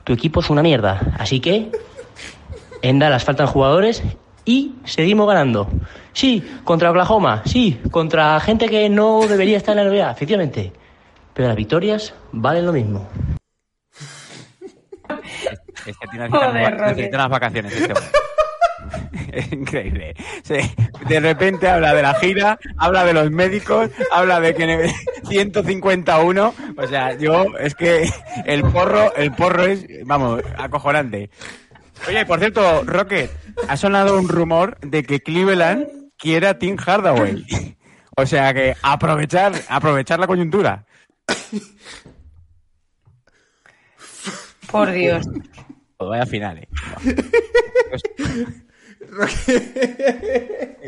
[0.05, 1.15] tu equipo es una mierda.
[1.19, 1.71] Así que
[2.81, 4.03] en Dallas faltan jugadores
[4.45, 5.69] y seguimos ganando.
[6.13, 10.73] Sí, contra Oklahoma, sí, contra gente que no debería estar en la NBA, efectivamente.
[11.35, 13.07] Pero las victorias valen lo mismo.
[15.87, 17.95] Es que tiene necesita, unas vacaciones este.
[19.33, 20.15] Es increíble.
[20.43, 20.57] Sí,
[21.07, 24.91] de repente habla de la gira, habla de los médicos, habla de que
[25.25, 26.55] 151.
[26.79, 28.09] O sea, yo es que
[28.47, 31.31] el porro, el porro es, vamos, acojonante.
[32.07, 33.31] Oye, por cierto, Rocket,
[33.69, 35.87] ha sonado un rumor de que Cleveland
[36.17, 37.45] quiere a Tim Hardaway.
[38.17, 40.87] O sea que aprovechar, aprovechar la coyuntura.
[44.71, 45.27] Por Dios.
[45.99, 46.69] Pues vaya final, eh.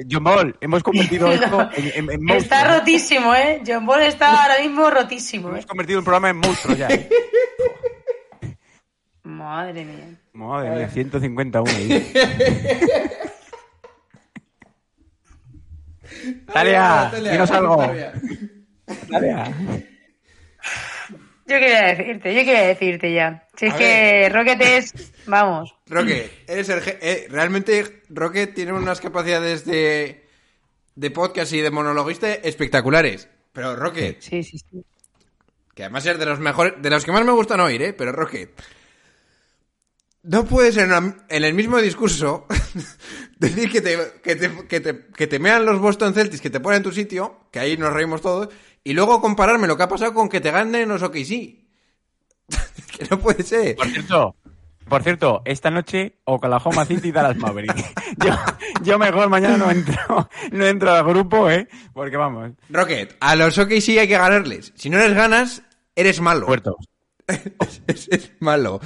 [0.08, 2.36] John Ball, hemos convertido esto en, en, en monstruo.
[2.38, 3.60] Está rotísimo, ¿eh?
[3.66, 5.52] John Ball está ahora mismo rotísimo, ¿eh?
[5.54, 6.88] Hemos convertido un programa en monstruo ya.
[6.88, 7.08] eh.
[9.24, 10.16] Madre mía.
[10.32, 11.68] Madre mía, 151.
[11.70, 12.12] ahí.
[16.52, 17.84] Talia, dinos algo.
[19.10, 19.52] Talia.
[21.50, 23.48] Yo quería decirte, yo quería decirte ya.
[23.56, 24.32] Si es que ver.
[24.32, 25.12] Rocket es.
[25.26, 25.74] Vamos.
[25.88, 30.28] Rocket, eres el eh, realmente Rocket tiene unas capacidades de,
[30.94, 33.28] de podcast y de monologuista espectaculares.
[33.52, 34.20] Pero Rocket.
[34.20, 34.84] Sí, sí, sí.
[35.74, 36.74] Que además es de los mejores.
[36.80, 37.92] De los que más me gustan oír, ¿eh?
[37.94, 38.50] Pero Rocket.
[40.22, 40.92] No puedes en,
[41.30, 42.46] el mismo discurso
[43.38, 46.60] decir que te, que te, que, te, que te mean los Boston Celtics, que te
[46.60, 48.50] ponen en tu sitio, que ahí nos reímos todos,
[48.84, 51.20] y luego compararme lo que ha pasado con que te ganen los OKC.
[52.50, 53.76] Es que no puede ser.
[53.76, 54.36] Por cierto,
[54.88, 57.74] por cierto, esta noche Oklahoma City y Dallas Maverick.
[58.24, 58.34] Yo,
[58.82, 61.68] yo mejor mañana no entro, no entro al grupo, ¿eh?
[61.94, 64.72] Porque vamos, Rocket, a los OKC hay que ganarles.
[64.74, 65.62] Si no les ganas,
[65.94, 66.46] eres malo.
[66.46, 66.74] puertos.
[67.86, 68.80] es, es malo.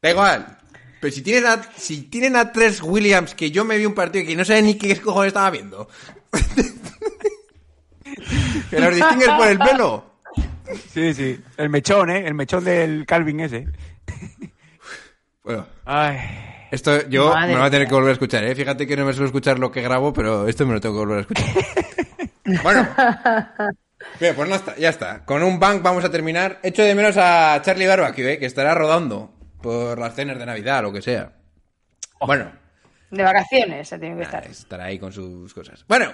[0.00, 0.58] Da igual.
[1.00, 4.26] Pero si tienes a, si tienen a tres Williams, que yo me vi un partido
[4.26, 5.88] que no sé ni qué cojones estaba viendo.
[8.70, 10.04] que los distingues por el pelo.
[10.92, 11.40] Sí, sí.
[11.56, 12.26] El mechón, ¿eh?
[12.26, 13.68] El mechón del Calvin ese.
[15.42, 16.18] Bueno, Ay.
[16.70, 18.54] esto yo Madre me voy a tener que volver a escuchar, ¿eh?
[18.54, 21.06] Fíjate que no me suelo escuchar lo que grabo, pero esto me lo tengo que
[21.06, 21.46] volver a escuchar.
[22.62, 22.88] bueno.
[24.20, 25.24] Bien, pues no está, ya está.
[25.24, 26.58] Con un bank vamos a terminar.
[26.62, 28.38] Echo de menos a Charlie Barbecue, ¿eh?
[28.38, 29.32] Que estará rodando
[29.62, 31.32] por las cenas de Navidad o lo que sea.
[32.20, 32.52] Bueno.
[33.10, 34.46] De vacaciones se tiene que estar.
[34.46, 35.82] estará ahí con sus cosas.
[35.88, 36.12] Bueno,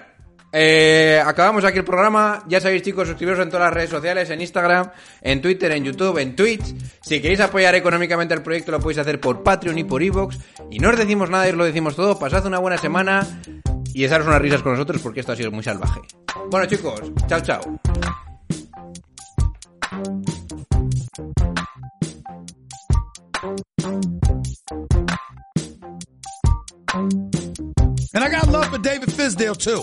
[0.57, 2.45] eh, acabamos aquí el programa.
[2.47, 4.89] Ya sabéis, chicos, suscribiros en todas las redes sociales, en Instagram,
[5.21, 6.63] en Twitter, en YouTube, en Twitch.
[7.03, 10.39] Si queréis apoyar económicamente el proyecto, lo podéis hacer por Patreon y por Evox.
[10.71, 12.21] Y no os decimos nada y os lo decimos todo.
[12.21, 13.27] Pasad una buena semana
[13.93, 16.01] y echaros unas risas con nosotros porque esto ha sido muy salvaje.
[16.51, 17.81] Bueno, chicos, chao, chao.
[28.15, 29.83] And I got love for David Fisdale too.